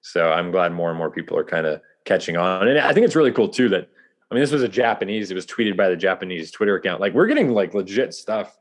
[0.00, 2.66] so I'm glad more and more people are kind of catching on.
[2.66, 3.90] And I think it's really cool too that
[4.30, 5.30] I mean, this was a Japanese.
[5.30, 7.02] It was tweeted by the Japanese Twitter account.
[7.02, 8.56] Like we're getting like legit stuff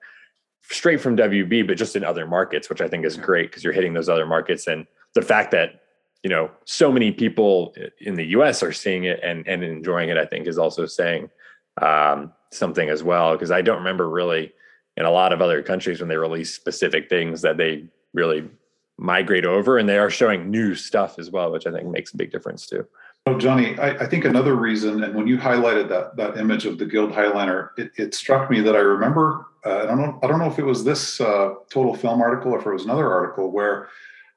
[0.63, 3.71] straight from WB, but just in other markets, which I think is great because you're
[3.71, 4.67] hitting those other markets.
[4.67, 5.82] And the fact that
[6.23, 10.17] you know so many people in the us are seeing it and and enjoying it
[10.17, 11.29] i think is also saying
[11.81, 14.51] um, something as well because i don't remember really
[14.97, 18.47] in a lot of other countries when they release specific things that they really
[18.97, 22.17] migrate over and they are showing new stuff as well which i think makes a
[22.17, 22.87] big difference too
[23.25, 26.77] Oh, Johnny, I, I, think another reason, and when you highlighted that that image of
[26.77, 29.45] the Guild Highliner, it, it struck me that I remember.
[29.65, 30.19] Uh, I don't know.
[30.21, 32.83] I don't know if it was this uh, Total Film article or if it was
[32.83, 33.87] another article where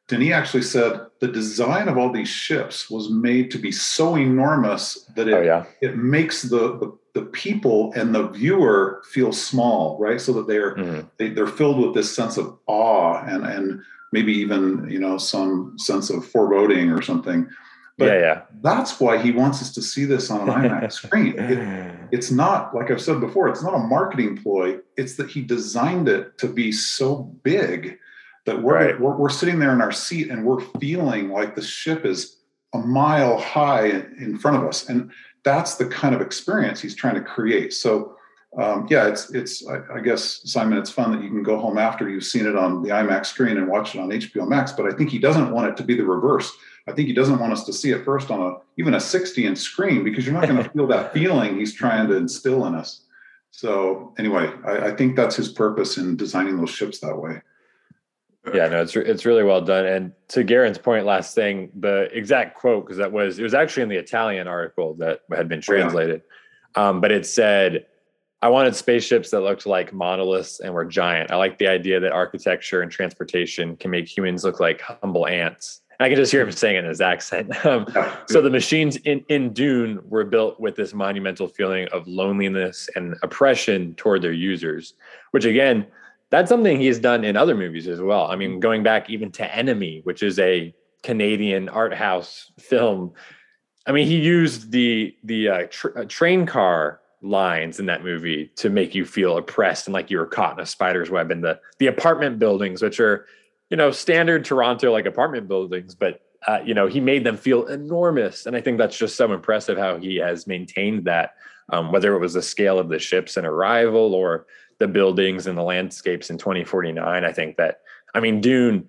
[0.09, 5.05] Denis actually said the design of all these ships was made to be so enormous
[5.17, 5.65] that it oh, yeah.
[5.81, 10.21] it makes the, the, the people and the viewer feel small, right?
[10.21, 11.09] So that they're mm-hmm.
[11.19, 13.83] they, they're filled with this sense of awe and and
[14.13, 17.49] maybe even you know some sense of foreboding or something.
[17.99, 18.43] But yeah, yeah.
[18.61, 21.35] that's why he wants us to see this on an IMAX screen.
[21.39, 24.81] It, it's not, like I've said before, it's not a marketing ploy.
[24.99, 27.99] It's that he designed it to be so big
[28.47, 29.01] that we're, right.
[29.01, 32.39] we're, we're sitting there in our seat and we're feeling like the ship is
[32.75, 34.89] a mile high in front of us.
[34.89, 35.11] And
[35.45, 37.73] that's the kind of experience he's trying to create.
[37.73, 38.17] So
[38.59, 41.77] um, yeah, it's it's I, I, guess Simon, it's fun that you can go home
[41.77, 44.73] after you've seen it on the IMAX screen and watch it on HBO Max.
[44.73, 46.51] But I think he doesn't want it to be the reverse.
[46.89, 49.45] I think he doesn't want us to see it first on a even a 60
[49.45, 52.75] inch screen because you're not going to feel that feeling he's trying to instill in
[52.75, 53.03] us.
[53.51, 57.41] So anyway, I, I, think that's his purpose in designing those ships that way.
[58.55, 59.87] Yeah, no, it's it's really well done.
[59.87, 63.85] And to Garen's point, last thing, the exact quote because that was it was actually
[63.85, 66.23] in the Italian article that had been translated,
[66.77, 66.89] oh, yeah.
[66.89, 67.87] um, but it said.
[68.43, 71.31] I wanted spaceships that looked like monoliths and were giant.
[71.31, 75.81] I like the idea that architecture and transportation can make humans look like humble ants
[75.99, 77.53] I can just hear him saying it in his accent.
[77.67, 77.87] Um,
[78.27, 83.17] so the machines in, in Dune were built with this monumental feeling of loneliness and
[83.25, 84.95] oppression toward their users,
[85.33, 85.85] which again,
[86.31, 88.27] that's something he's done in other movies as well.
[88.27, 93.13] I mean, going back even to Enemy, which is a Canadian art house film.
[93.87, 98.51] I mean, he used the the uh, tr- uh, train car lines in that movie
[98.57, 101.31] to make you feel oppressed and like you were caught in a spider's web.
[101.31, 103.27] And the the apartment buildings, which are
[103.71, 107.67] you know, standard Toronto like apartment buildings, but uh, you know, he made them feel
[107.67, 108.47] enormous.
[108.47, 111.35] And I think that's just so impressive how he has maintained that,
[111.73, 114.47] um, whether it was the scale of the ships and arrival or
[114.79, 117.25] the buildings and the landscapes in 2049.
[117.25, 117.81] I think that,
[118.15, 118.89] I mean, Dune,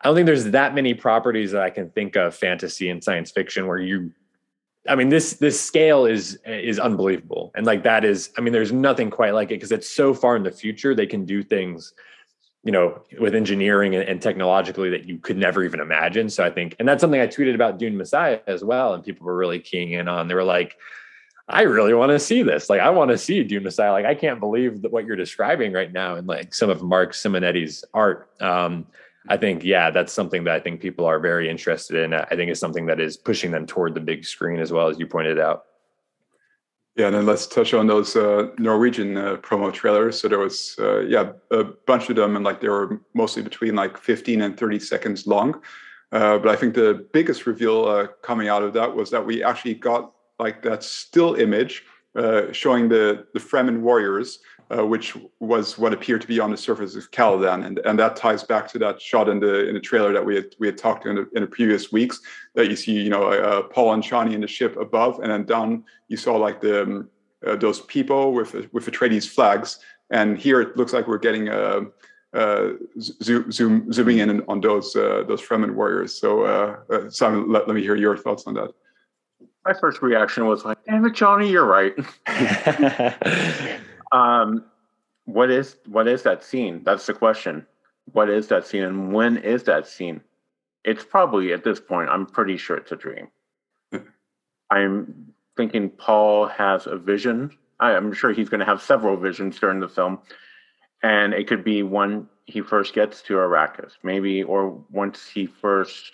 [0.00, 3.30] I don't think there's that many properties that I can think of fantasy and science
[3.30, 4.12] fiction where you
[4.88, 7.52] I mean this this scale is is unbelievable.
[7.54, 10.34] And like that is I mean there's nothing quite like it because it's so far
[10.34, 11.94] in the future they can do things
[12.64, 16.30] you know, with engineering and, and, technologically that you could never even imagine.
[16.30, 18.94] So I think, and that's something I tweeted about Dune Messiah as well.
[18.94, 20.76] And people were really keying in on, they were like,
[21.48, 22.70] I really want to see this.
[22.70, 23.92] Like, I want to see Dune Messiah.
[23.92, 27.12] Like, I can't believe that what you're describing right now and like some of Marc
[27.12, 28.30] Simonetti's art.
[28.40, 28.86] Um,
[29.28, 32.14] I think, yeah, that's something that I think people are very interested in.
[32.14, 34.98] I think is something that is pushing them toward the big screen as well, as
[34.98, 35.64] you pointed out.
[36.96, 40.20] Yeah, and then let's touch on those uh, Norwegian uh, promo trailers.
[40.20, 43.74] So there was, uh, yeah, a bunch of them, and like they were mostly between
[43.74, 45.62] like 15 and 30 seconds long.
[46.10, 49.42] Uh, but I think the biggest reveal uh, coming out of that was that we
[49.42, 51.84] actually got like that still image
[52.16, 54.40] uh, showing the the Fremen warriors
[54.72, 58.16] uh, which was what appeared to be on the surface of Caladan, and and that
[58.16, 60.78] ties back to that shot in the in the trailer that we had we had
[60.78, 62.20] talked in the, in the previous weeks
[62.54, 65.44] that you see you know uh, Paul and Chani in the ship above, and then
[65.44, 67.10] down you saw like the um,
[67.46, 69.80] uh, those people with with Atreides flags,
[70.10, 71.56] and here it looks like we're getting a.
[71.56, 71.84] Uh,
[72.34, 76.18] uh, zoom, zoom, zooming in on those uh, those Fremen warriors.
[76.18, 78.70] So, uh, uh, Simon, let, let me hear your thoughts on that.
[79.64, 81.94] My first reaction was like, "Damn it, Johnny, you're right."
[84.12, 84.64] Um,
[85.24, 86.82] what is what is that scene?
[86.84, 87.66] That's the question.
[88.12, 90.20] What is that scene, and when is that scene?
[90.84, 92.10] It's probably at this point.
[92.10, 93.28] I'm pretty sure it's a dream.
[94.70, 97.56] I'm thinking Paul has a vision.
[97.80, 100.18] I'm sure he's going to have several visions during the film,
[101.02, 106.12] and it could be when he first gets to Arrakis, maybe, or once he first,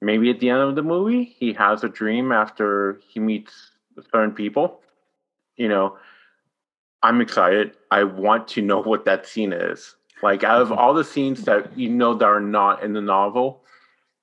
[0.00, 3.72] maybe at the end of the movie, he has a dream after he meets
[4.12, 4.80] certain people.
[5.56, 5.96] You know,
[7.02, 7.76] I'm excited.
[7.90, 9.96] I want to know what that scene is.
[10.22, 13.62] Like out of all the scenes that you know that are not in the novel,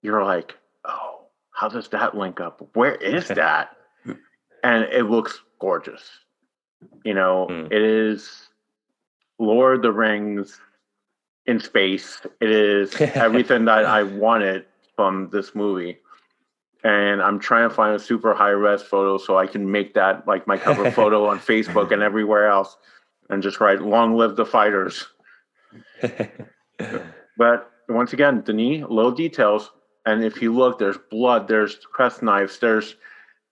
[0.02, 1.22] you're like, oh,
[1.52, 2.68] how does that link up?
[2.74, 3.78] Where is that?
[4.64, 6.10] and it looks gorgeous.
[7.04, 7.66] You know, mm.
[7.66, 8.48] it is
[9.38, 10.60] Lord of the Rings
[11.46, 12.22] in space.
[12.42, 14.66] It is everything that I wanted
[14.96, 16.00] from this movie
[16.84, 20.28] and I'm trying to find a super high res photo so I can make that
[20.28, 22.76] like my cover photo on Facebook and everywhere else,
[23.30, 25.08] and just write "Long live the fighters."
[27.38, 29.72] but once again, Denis, low details,
[30.06, 32.96] and if you look, there's blood, there's crysknives, there's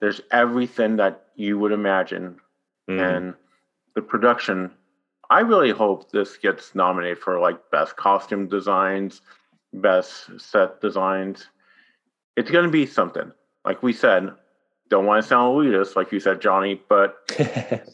[0.01, 2.37] there's everything that you would imagine,
[2.89, 2.99] mm.
[2.99, 3.33] and
[3.95, 4.71] the production.
[5.29, 9.21] I really hope this gets nominated for like best costume designs,
[9.73, 11.47] best set designs.
[12.35, 13.31] It's going to be something.
[13.65, 14.31] Like we said,
[14.89, 17.17] don't want to sound elitist, like you said, Johnny, but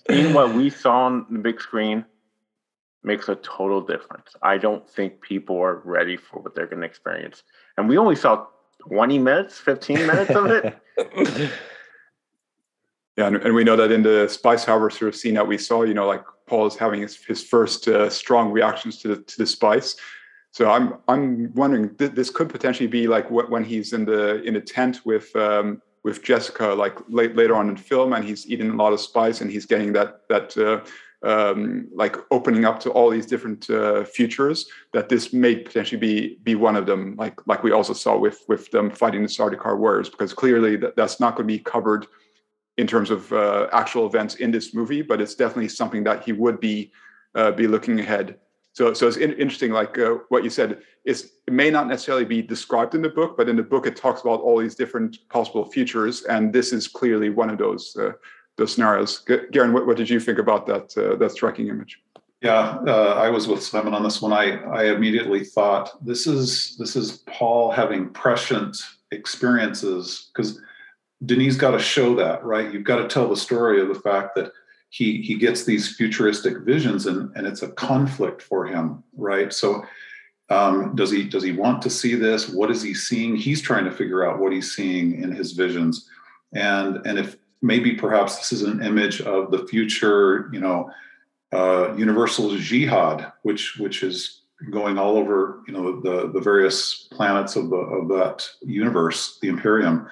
[0.09, 2.05] seeing what we saw on the big screen
[3.03, 4.35] makes a total difference.
[4.41, 7.43] I don't think people are ready for what they're going to experience.
[7.77, 8.47] And we only saw
[8.87, 10.77] 20 minutes, 15 minutes of it.
[13.17, 15.93] yeah, and, and, we know that in the Spice Harvester scene that we saw, you
[15.93, 19.45] know, like Paul is having his, his first uh, strong reactions to the, to the
[19.45, 19.95] spice.
[20.57, 24.55] So I'm I'm wondering th- this could potentially be like when he's in the in
[24.55, 28.71] the tent with um, with Jessica, like late, later on in film, and he's eating
[28.71, 30.79] a lot of spice and he's getting that that uh,
[31.21, 34.65] um, like opening up to all these different uh, futures.
[34.93, 38.43] That this may potentially be be one of them, like like we also saw with
[38.47, 42.07] with them fighting the Sardaukar warriors, because clearly that, that's not going to be covered
[42.79, 46.31] in terms of uh, actual events in this movie, but it's definitely something that he
[46.31, 46.91] would be
[47.35, 48.39] uh, be looking ahead
[48.77, 50.83] so, so it's in, interesting, like uh, what you said.
[51.03, 53.95] Is it may not necessarily be described in the book, but in the book it
[53.95, 58.11] talks about all these different possible futures, and this is clearly one of those uh,
[58.55, 59.25] those scenarios.
[59.51, 61.99] Garen, what, what, did you think about that uh, that striking image?
[62.43, 64.31] Yeah, uh, I was with Simon on this one.
[64.31, 68.77] I I immediately thought this is this is Paul having prescient
[69.11, 70.61] experiences because
[71.25, 72.71] Denis got to show that right.
[72.71, 74.51] You've got to tell the story of the fact that
[74.89, 79.51] he he gets these futuristic visions and and it's a conflict for him right?
[79.51, 79.83] So
[80.49, 82.47] um, does he does he want to see this?
[82.47, 83.35] What is he seeing?
[83.35, 86.09] He's trying to figure out what he's seeing in his visions.
[86.53, 90.89] And and if maybe perhaps this is an image of the future you know
[91.53, 97.55] uh, universal jihad which which is going all over you know the the various planets
[97.55, 100.07] of the of that universe the imperium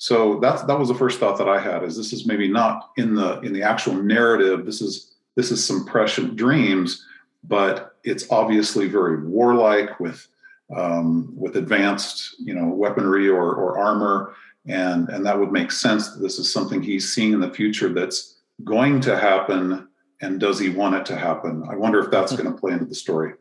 [0.00, 2.92] so that's that was the first thought that I had is this is maybe not
[2.96, 4.64] in the in the actual narrative.
[4.64, 7.04] This is this is some prescient dreams,
[7.44, 10.26] but it's obviously very warlike with
[10.74, 14.34] um, with advanced you know weaponry or, or armor,
[14.66, 17.90] and and that would make sense that this is something he's seeing in the future
[17.90, 19.86] that's going to happen.
[20.22, 21.62] And does he want it to happen?
[21.70, 23.34] I wonder if that's going to play into the story.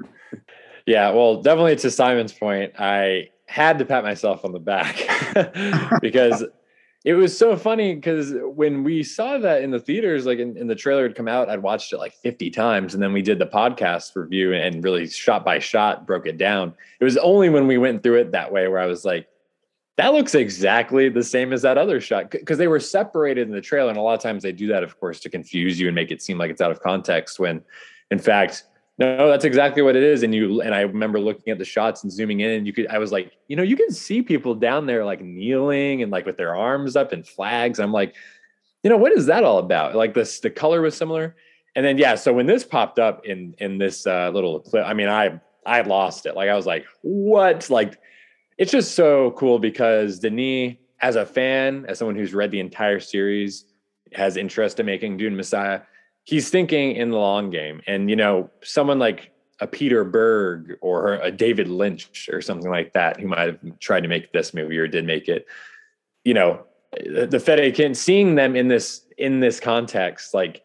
[0.84, 4.96] Yeah, well, definitely to Simon's point, I had to pat myself on the back
[6.00, 6.42] because
[7.04, 10.68] it was so funny because when we saw that in the theaters, like in, in,
[10.68, 12.94] the trailer had come out, I'd watched it like 50 times.
[12.94, 16.72] And then we did the podcast review and really shot by shot broke it down.
[16.98, 19.26] It was only when we went through it that way where I was like,
[19.98, 23.60] that looks exactly the same as that other shot because they were separated in the
[23.60, 23.90] trailer.
[23.90, 26.10] And a lot of times they do that, of course, to confuse you and make
[26.10, 27.62] it seem like it's out of context when
[28.10, 28.64] in fact
[28.98, 30.22] no, that's exactly what it is.
[30.22, 32.86] And you and I remember looking at the shots and zooming in, and you could
[32.88, 36.26] I was like, you know, you can see people down there like kneeling and like
[36.26, 37.80] with their arms up and flags.
[37.80, 38.14] I'm like,
[38.82, 39.94] you know, what is that all about?
[39.94, 41.34] Like this, the color was similar.
[41.74, 44.92] And then yeah, so when this popped up in in this uh, little clip, I
[44.92, 46.36] mean, I I lost it.
[46.36, 47.70] Like I was like, what?
[47.70, 47.98] Like
[48.58, 53.00] it's just so cool because Denis, as a fan, as someone who's read the entire
[53.00, 53.64] series,
[54.12, 55.80] has interest in making Dune Messiah
[56.24, 57.82] he's thinking in the long game.
[57.86, 62.92] And, you know, someone like a Peter Berg or a David Lynch or something like
[62.94, 65.46] that, who might have tried to make this movie or did make it,
[66.24, 70.62] you know, the Fedaykin, seeing them in this in this context, like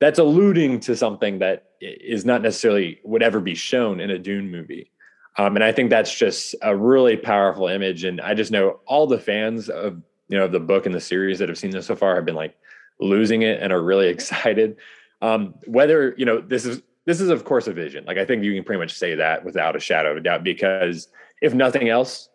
[0.00, 4.50] that's alluding to something that is not necessarily would ever be shown in a Dune
[4.50, 4.92] movie.
[5.36, 8.04] Um, and I think that's just a really powerful image.
[8.04, 11.00] And I just know all the fans of you know of the book and the
[11.00, 12.56] series that have seen this so far have been like,
[13.00, 14.76] losing it and are really excited.
[15.20, 18.04] Um, whether you know this is this is of course a vision.
[18.04, 20.44] Like I think you can pretty much say that without a shadow of a doubt
[20.44, 21.08] because
[21.40, 22.28] if nothing else,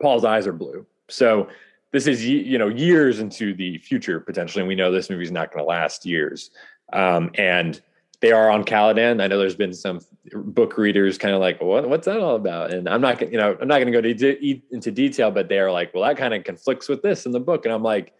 [0.00, 0.86] Paul's eyes are blue.
[1.08, 1.48] So
[1.92, 5.52] this is you know years into the future potentially, and we know this movie's not
[5.52, 6.50] going to last years.
[6.92, 7.80] Um, and
[8.20, 9.22] they are on Caladan.
[9.22, 10.00] I know there's been some
[10.32, 12.72] book readers kind of like, what, what's that all about?
[12.72, 15.58] And I'm not, you know, I'm not going to go de- into detail, but they
[15.58, 17.66] are like, well, that kind of conflicts with this in the book.
[17.66, 18.14] And I'm like,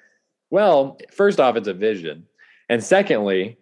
[0.55, 2.24] well, first off, it's a vision.
[2.68, 3.59] And secondly,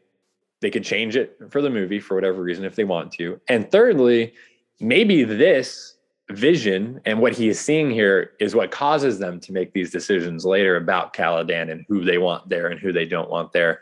[0.60, 3.40] they could change it for the movie for whatever reason if they want to.
[3.48, 4.34] And thirdly,
[4.78, 5.96] maybe this
[6.32, 10.44] vision and what he is seeing here is what causes them to make these decisions
[10.44, 13.80] later about Caladan and who they want there and who they don't want there.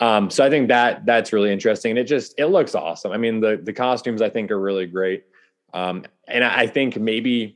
[0.00, 1.90] Um, so I think that that's really interesting.
[1.90, 3.12] And it just it looks awesome.
[3.12, 5.26] I mean, the the costumes I think are really great.
[5.74, 7.54] Um, and I think maybe,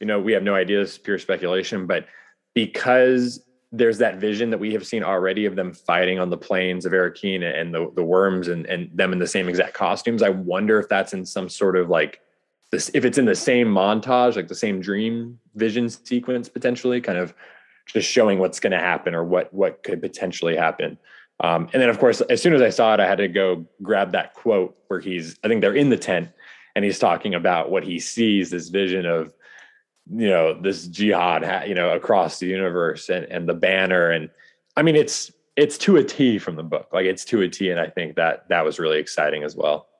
[0.00, 2.06] you know, we have no idea, this is pure speculation, but
[2.54, 6.84] because there's that vision that we have seen already of them fighting on the plains
[6.84, 10.22] of Arrakeen and the, the worms and, and them in the same exact costumes.
[10.22, 12.20] I wonder if that's in some sort of like
[12.72, 17.18] this, if it's in the same montage, like the same dream vision sequence, potentially kind
[17.18, 17.32] of
[17.86, 20.98] just showing what's going to happen or what, what could potentially happen.
[21.38, 23.64] Um, and then of course, as soon as I saw it, I had to go
[23.82, 26.28] grab that quote where he's, I think they're in the tent
[26.74, 29.32] and he's talking about what he sees this vision of
[30.12, 34.28] you know this jihad you know across the universe and and the banner and
[34.76, 37.70] i mean it's it's to a t from the book like it's to a t
[37.70, 39.90] and i think that that was really exciting as well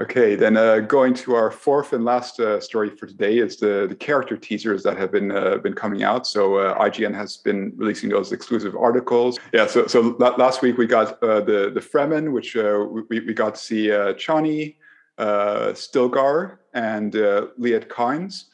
[0.00, 3.86] Okay, then uh, going to our fourth and last uh, story for today is the,
[3.88, 6.24] the character teasers that have been uh, been coming out.
[6.24, 9.40] So uh, IGN has been releasing those exclusive articles.
[9.52, 13.34] Yeah, so so last week we got uh, the the Fremen, which uh, we we
[13.34, 14.76] got to see Chani,
[15.18, 18.44] Stilgar, and uh, Liet Kynes,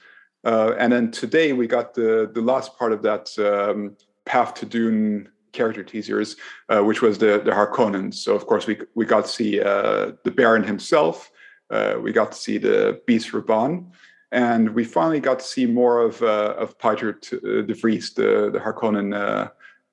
[0.45, 5.29] and then today we got the the last part of that um, Path to Dune
[5.53, 6.37] character teasers,
[6.69, 8.15] uh, which was the the Harkonnens.
[8.15, 11.31] So of course we we got to see uh, the Baron himself,
[11.71, 13.87] uh, we got to see the Beast Rabban,
[14.33, 18.51] and we finally got to see more of uh, of Piter uh, de Vries, the
[18.53, 19.49] the Harkonnen uh,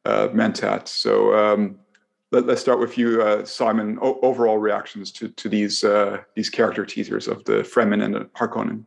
[0.06, 0.88] uh, Mentat.
[0.88, 1.80] So um,
[2.32, 3.98] let, us start with you, uh, Simon.
[4.02, 5.86] O- overall reactions to to these
[6.36, 8.86] these character teasers of the Fremen and the Harkonnen.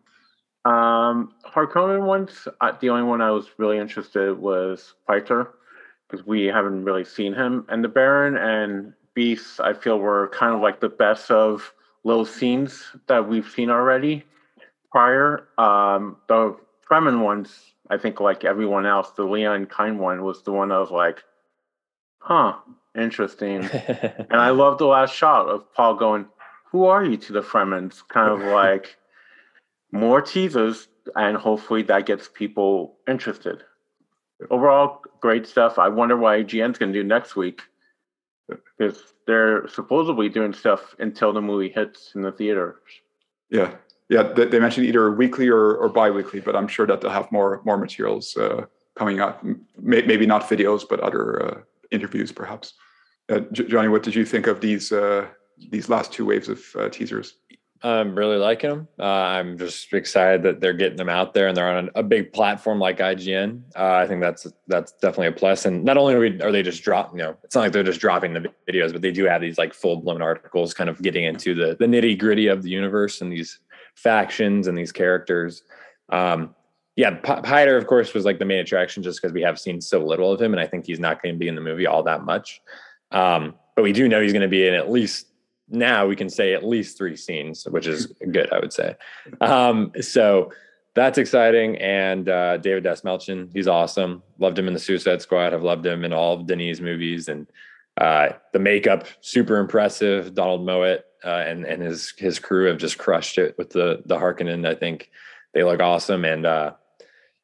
[0.64, 2.48] Um, Harkonnen ones.
[2.80, 5.50] the only one I was really interested was Piter
[6.08, 9.60] because we haven't really seen him, and the Baron and Beast.
[9.60, 14.24] I feel were kind of like the best of little scenes that we've seen already
[14.90, 15.48] prior.
[15.58, 16.56] Um, the
[16.88, 20.78] Fremen ones, I think, like everyone else, the Liet Kynes one was the one I
[20.78, 21.22] was like,
[22.18, 22.54] huh,
[22.96, 23.64] interesting.
[23.64, 26.26] and I love the last shot of Paul going,
[26.70, 28.06] Who are you to the Fremens?
[28.08, 28.96] Kind of like
[29.94, 33.62] more teasers, and hopefully that gets people interested.
[34.50, 35.78] Overall, great stuff.
[35.78, 37.62] I wonder why IGN's going to do next week
[38.48, 42.74] because they're supposedly doing stuff until the movie hits in the theaters.
[43.50, 43.74] Yeah,
[44.08, 44.24] yeah.
[44.24, 47.78] They mentioned either weekly or, or bi-weekly, but I'm sure that they'll have more more
[47.78, 48.66] materials uh,
[48.96, 49.46] coming out.
[49.80, 51.60] Maybe not videos, but other uh,
[51.92, 52.74] interviews, perhaps.
[53.28, 55.28] Uh, Johnny, what did you think of these uh,
[55.70, 57.34] these last two waves of uh, teasers?
[57.84, 58.88] I'm really liking them.
[58.98, 62.32] Uh, I'm just excited that they're getting them out there and they're on a, big
[62.32, 63.60] platform like IGN.
[63.76, 65.66] Uh, I think that's that's definitely a plus.
[65.66, 67.82] And not only are, we, are they just dropping, you know, it's not like they're
[67.82, 71.02] just dropping the videos, but they do have these like full blown articles, kind of
[71.02, 73.58] getting into the the nitty gritty of the universe and these
[73.94, 75.62] factions and these characters.
[76.08, 76.54] Um,
[76.96, 79.98] yeah, P- of course, was like the main attraction just because we have seen so
[79.98, 82.02] little of him, and I think he's not going to be in the movie all
[82.04, 82.62] that much.
[83.10, 85.26] Um, but we do know he's going to be in at least
[85.68, 88.96] now we can say at least three scenes, which is good, I would say.
[89.40, 90.52] Um, so
[90.94, 91.76] that's exciting.
[91.78, 94.22] And uh, David Dastmalchian, he's awesome.
[94.38, 95.52] Loved him in the Suicide Squad.
[95.52, 97.46] I've loved him in all of Denis movies, and
[97.96, 100.34] uh, the makeup super impressive.
[100.34, 104.16] Donald Mowat uh, and and his his crew have just crushed it with the the
[104.16, 104.66] Harkonnen.
[104.66, 105.10] I think
[105.52, 106.72] they look awesome, and uh,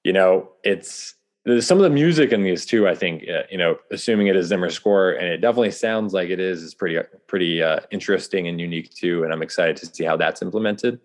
[0.05, 1.15] you know it's
[1.61, 2.87] some of the music in these too.
[2.87, 6.29] I think uh, you know, assuming it is Zimmer score, and it definitely sounds like
[6.29, 9.25] it is, is pretty pretty uh, interesting and unique too.
[9.25, 11.01] And I'm excited to see how that's implemented.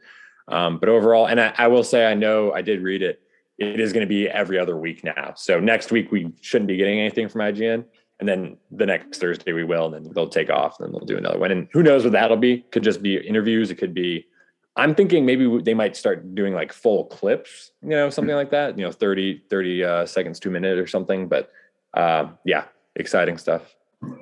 [0.48, 3.20] Um, but overall, and I, I, will say, I know I did read it.
[3.58, 5.34] It is going to be every other week now.
[5.36, 7.86] So next week we shouldn't be getting anything from IGN,
[8.20, 11.08] and then the next Thursday we will, and then they'll take off, and then they'll
[11.08, 11.52] do another one.
[11.52, 12.60] And who knows what that'll be?
[12.72, 13.72] Could just be interviews.
[13.72, 14.28] It could be
[14.78, 18.78] I'm thinking maybe they might start doing like full clips, you know, something like that,
[18.78, 21.28] you know, 30, 30 uh, seconds to a minute or something.
[21.28, 21.52] But
[21.94, 22.66] uh, yeah,
[22.96, 23.76] exciting stuff.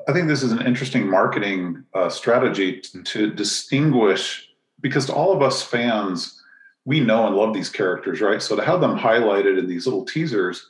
[0.08, 4.50] I think this is an interesting marketing uh, strategy to, to distinguish
[4.80, 6.42] because to all of us fans,
[6.86, 8.42] we know and love these characters, right?
[8.42, 10.70] So to have them highlighted in these little teasers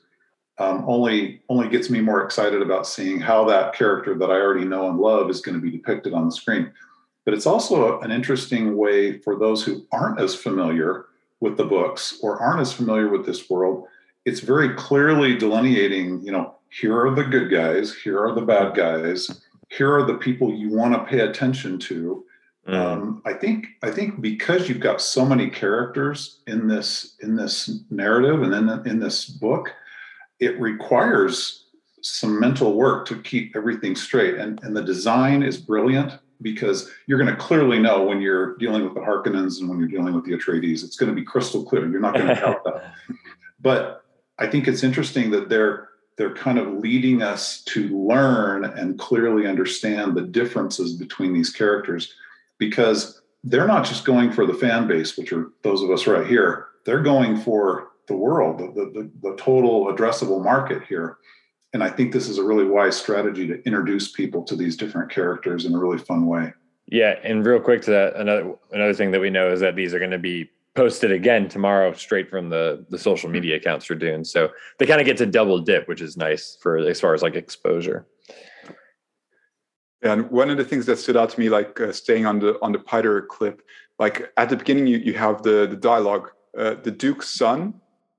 [0.59, 4.65] um, only only gets me more excited about seeing how that character that I already
[4.65, 6.71] know and love is going to be depicted on the screen.
[7.25, 11.05] But it's also an interesting way for those who aren't as familiar
[11.39, 13.85] with the books or aren't as familiar with this world.
[14.25, 18.75] It's very clearly delineating, you know, here are the good guys, here are the bad
[18.75, 22.25] guys, here are the people you want to pay attention to.
[22.67, 22.73] Mm.
[22.73, 27.81] Um, I think I think because you've got so many characters in this in this
[27.89, 29.73] narrative and then in this book,
[30.39, 31.65] it requires
[32.01, 34.35] some mental work to keep everything straight.
[34.35, 36.13] And, and the design is brilliant
[36.43, 39.87] because you're going to clearly know when you're dealing with the Harkonnens and when you're
[39.87, 40.83] dealing with the Atreides.
[40.83, 41.89] It's going to be crystal clear.
[41.89, 42.93] You're not going to doubt that.
[43.61, 44.03] But
[44.37, 49.47] I think it's interesting that they're they're kind of leading us to learn and clearly
[49.47, 52.13] understand the differences between these characters
[52.59, 56.27] because they're not just going for the fan base, which are those of us right
[56.27, 56.67] here.
[56.85, 61.17] They're going for the world, the, the, the total addressable market here
[61.73, 65.11] and I think this is a really wise strategy to introduce people to these different
[65.11, 66.53] characters in a really fun way.
[66.85, 69.93] Yeah, and real quick to that, another another thing that we know is that these
[69.93, 73.95] are going to be posted again tomorrow, straight from the the social media accounts for
[73.95, 74.23] Dune.
[74.23, 77.21] So they kind of get to double dip, which is nice for as far as
[77.21, 78.05] like exposure.
[80.03, 82.59] And one of the things that stood out to me, like uh, staying on the
[82.61, 83.61] on the Piter clip,
[83.97, 87.73] like at the beginning, you you have the the dialogue, uh, the Duke's son,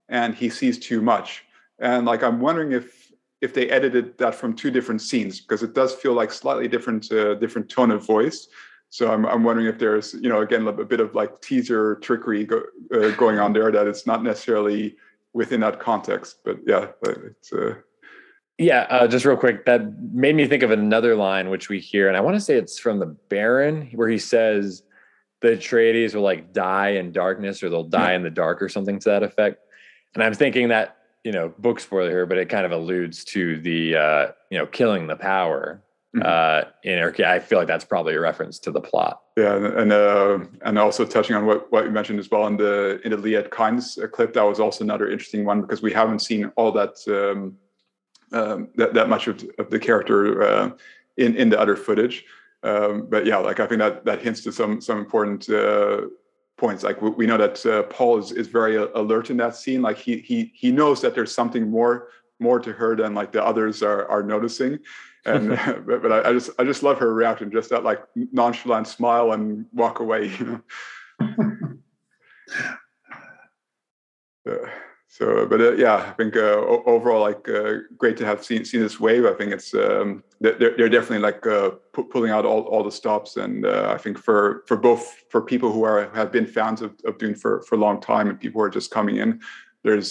[0.09, 1.45] and he sees too much,
[1.79, 3.04] and like I'm wondering if
[3.45, 7.13] if they edited that from two different scenes because it does feel like slightly different
[7.13, 8.49] uh, different tone of voice.
[8.89, 12.45] So I'm, I'm wondering if there's, you know, again, a bit of like teaser trickery
[12.45, 12.63] go,
[12.95, 14.97] uh, going on there that it's not necessarily
[15.33, 16.39] within that context.
[16.45, 17.53] But yeah, it's.
[17.53, 17.75] Uh...
[18.57, 22.07] Yeah, uh, just real quick, that made me think of another line which we hear,
[22.07, 24.85] and I want to say it's from the Baron, where he says
[25.41, 28.17] the Atreides will like die in darkness, or they'll die yeah.
[28.17, 29.59] in the dark, or something to that effect.
[30.15, 33.59] And I'm thinking that you know, book spoiler here, but it kind of alludes to
[33.61, 35.83] the uh, you know killing the power
[36.15, 36.23] Mm-hmm.
[36.25, 39.21] Uh, in I feel like that's probably a reference to the plot.
[39.37, 43.01] Yeah, and uh, and also touching on what, what you mentioned as well in the
[43.05, 46.21] in the Liet Kynes uh, clip, that was also another interesting one because we haven't
[46.21, 47.57] seen all that um,
[48.31, 50.71] um, that, that much of, of the character uh,
[51.17, 52.25] in in the other footage.
[52.63, 56.03] Um, but yeah, like I think that that hints to some some important uh,
[56.57, 56.83] points.
[56.83, 59.83] Like we, we know that uh, Paul is is very alert in that scene.
[59.83, 62.09] Like he he he knows that there's something more
[62.41, 64.79] more to her than like the others are are noticing
[65.25, 65.49] and
[65.87, 69.33] but, but I, I, just I just love her reaction, just that like nonchalant smile
[69.33, 70.29] and walk away.
[70.39, 70.63] You
[71.21, 71.79] know.
[74.51, 74.69] uh,
[75.15, 78.81] so, but uh, yeah, I think uh, overall, like, uh, great to have seen seen
[78.81, 79.25] this wave.
[79.25, 82.91] I think it's um, they're they're definitely like uh, pu- pulling out all, all the
[82.91, 86.83] stops, and uh, I think for for both for people who are have been fans
[86.83, 89.41] of, of Dune for for a long time and people who are just coming in,
[89.85, 90.11] there's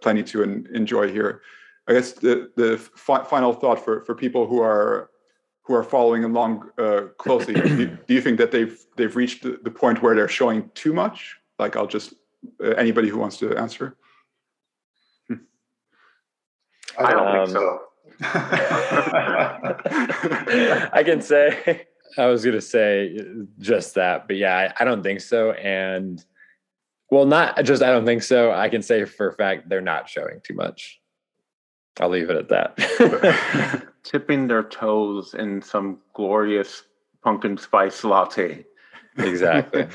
[0.00, 0.42] plenty to
[0.74, 1.42] enjoy here.
[1.86, 5.10] I guess the the fi- final thought for for people who are
[5.62, 9.70] who are following along uh, closely, do, do, you think that they've they've reached the,
[9.70, 11.36] point where they're showing too much?
[11.60, 12.14] Like, I'll just
[12.60, 13.96] uh, anybody who wants to answer.
[16.98, 17.80] I don't um, think so.
[20.92, 21.86] I can say
[22.18, 23.18] I was going to say
[23.58, 25.52] just that, but yeah, I, I don't think so.
[25.52, 26.24] And
[27.10, 28.52] well, not just I don't think so.
[28.52, 31.00] I can say for a fact they're not showing too much.
[31.98, 33.86] I'll leave it at that.
[34.04, 36.84] Tipping their toes in some glorious
[37.22, 38.64] pumpkin spice latte.
[39.18, 39.88] Exactly.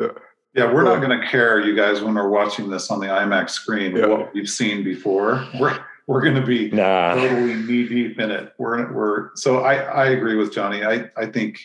[0.54, 3.50] yeah, we're not going to care, you guys, when we're watching this on the IMAX
[3.50, 4.06] screen, yeah.
[4.06, 5.46] what we've seen before.
[5.60, 7.14] We're we're going to be nah.
[7.14, 8.52] totally knee deep in it.
[8.58, 10.84] We're we're so I I agree with Johnny.
[10.84, 11.60] I I think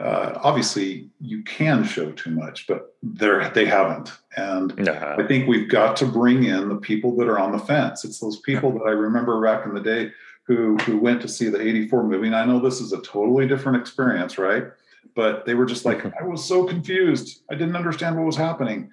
[0.00, 4.12] uh, obviously you can show too much, but they're they haven't.
[4.36, 5.16] And uh-huh.
[5.18, 8.04] I think we've got to bring in the people that are on the fence.
[8.04, 10.10] It's those people that I remember back in the day
[10.46, 12.26] who who went to see the 84 movie.
[12.26, 14.64] And I know this is a totally different experience, right?
[15.14, 17.42] But they were just like, I was so confused.
[17.50, 18.90] I didn't understand what was happening.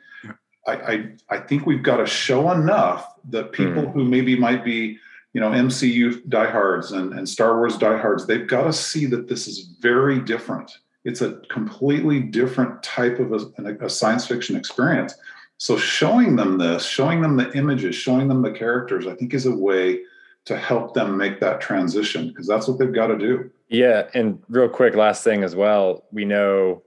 [0.68, 3.94] I I, I think we've got to show enough that people mm.
[3.94, 4.98] who maybe might be
[5.34, 9.48] you know MCU diehards and, and Star Wars diehards, they've got to see that this
[9.48, 10.72] is very different.
[11.04, 15.16] It's a completely different type of a, a science fiction experience.
[15.58, 19.46] So showing them this, showing them the images, showing them the characters, I think is
[19.46, 20.02] a way
[20.46, 23.50] to help them make that transition because that's what they've got to do.
[23.70, 26.82] Yeah, and real quick, last thing as well, we know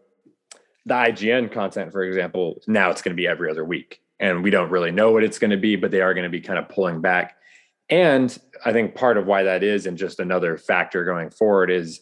[0.86, 4.50] the IGN content, for example, now it's going to be every other week, and we
[4.50, 6.58] don't really know what it's going to be, but they are going to be kind
[6.58, 7.36] of pulling back
[7.90, 12.00] and I think part of why that is, and just another factor going forward, is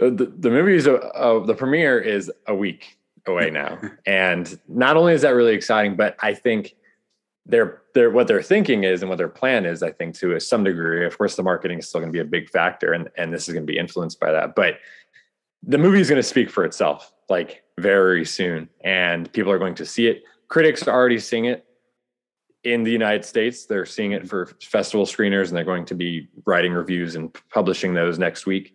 [0.00, 3.78] uh, the, the movies of, of the premiere is a week away now.
[4.06, 6.76] and not only is that really exciting, but I think
[7.44, 10.64] they're, they're what they're thinking is and what their plan is, I think, to some
[10.64, 11.04] degree.
[11.04, 13.48] Of course, the marketing is still going to be a big factor, and, and this
[13.48, 14.54] is going to be influenced by that.
[14.54, 14.78] But
[15.62, 19.74] the movie is going to speak for itself like very soon, and people are going
[19.76, 20.24] to see it.
[20.48, 21.66] Critics are already seeing it
[22.66, 23.64] in the United States.
[23.64, 24.28] They're seeing it mm-hmm.
[24.28, 28.74] for festival screeners and they're going to be writing reviews and publishing those next week.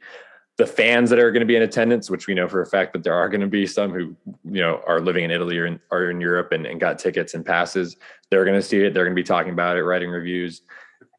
[0.58, 2.94] The fans that are going to be in attendance, which we know for a fact
[2.94, 4.16] that there are going to be some who,
[4.46, 7.34] you know, are living in Italy or in, or in Europe and, and got tickets
[7.34, 7.98] and passes,
[8.30, 8.94] they're going to see it.
[8.94, 10.62] They're going to be talking about it, writing reviews.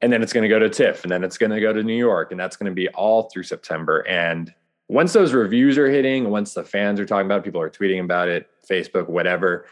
[0.01, 1.83] And then it's going to go to TIFF and then it's going to go to
[1.83, 2.31] New York.
[2.31, 4.07] And that's going to be all through September.
[4.07, 4.53] And
[4.93, 8.03] once those reviews are hitting, once the fans are talking about it, people are tweeting
[8.03, 9.67] about it, Facebook, whatever,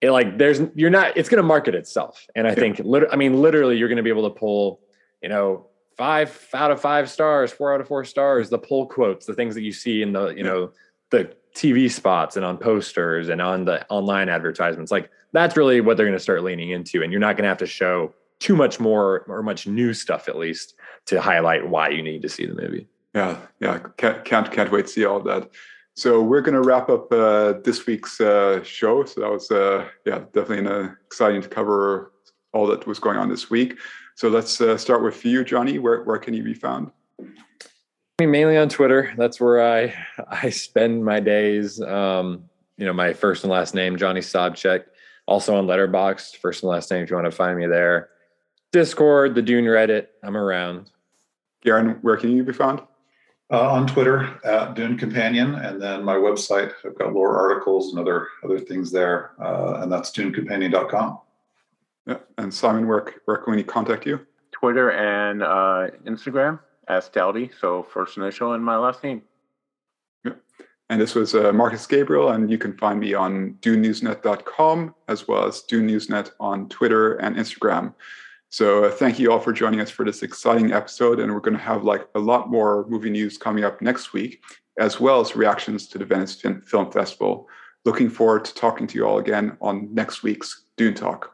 [0.00, 2.26] it like there's you're not it's going to market itself.
[2.34, 4.80] And i think lit- i mean literally you're going to be able to pull
[5.22, 5.66] you know
[5.96, 9.54] five out of five stars four out of four stars the pull quotes the things
[9.54, 10.70] that you see in the you know
[11.10, 15.96] the tv spots and on posters and on the online advertisements like that's really what
[15.96, 17.02] they're going to start leaning into.
[17.02, 20.28] And you're not going to have to show too much more or much new stuff
[20.28, 20.74] at least
[21.06, 22.86] to highlight why you need to see the movie
[23.16, 25.50] yeah yeah can't can't, can't wait to see all that
[25.96, 29.06] so we're going to wrap up uh, this week's uh, show.
[29.06, 32.12] So that was, uh, yeah, definitely uh, exciting to cover
[32.52, 33.78] all that was going on this week.
[34.14, 35.78] So let's uh, start with you, Johnny.
[35.78, 36.90] Where where can you be found?
[38.18, 39.14] Me mainly on Twitter.
[39.16, 39.94] That's where I
[40.30, 41.80] I spend my days.
[41.80, 42.44] Um,
[42.76, 44.84] you know, my first and last name, Johnny Sobczak.
[45.26, 48.10] Also on Letterboxd, first and last name if you want to find me there.
[48.70, 50.90] Discord, the Dune Reddit, I'm around.
[51.62, 52.82] Garen, where can you be found?
[53.48, 56.72] Uh, on Twitter at Dune Companion, and then my website.
[56.84, 61.20] I've got lore articles and other other things there, uh, and that's dunecompanion.com.
[62.06, 62.18] Yeah.
[62.38, 64.20] And Simon, where, where can we contact you?
[64.52, 67.50] Twitter and uh, Instagram as Dowdy.
[67.60, 69.22] So first initial and my last name.
[70.24, 70.32] Yeah.
[70.88, 75.46] And this was uh, Marcus Gabriel, and you can find me on DuneNewsNet.com as well
[75.46, 77.92] as DuneNewsNet on Twitter and Instagram.
[78.50, 81.56] So uh, thank you all for joining us for this exciting episode, and we're going
[81.56, 84.42] to have like a lot more movie news coming up next week,
[84.78, 87.48] as well as reactions to the Venice Film Festival.
[87.84, 91.32] Looking forward to talking to you all again on next week's Dune Talk.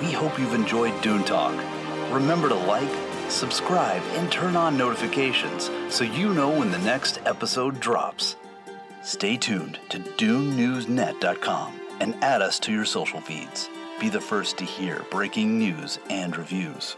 [0.00, 1.54] We hope you've enjoyed Dune Talk.
[2.12, 2.88] Remember to like,
[3.28, 8.36] subscribe, and turn on notifications so you know when the next episode drops.
[9.02, 13.68] Stay tuned to DuneNewsNet.com and add us to your social feeds.
[14.00, 16.96] Be the first to hear breaking news and reviews.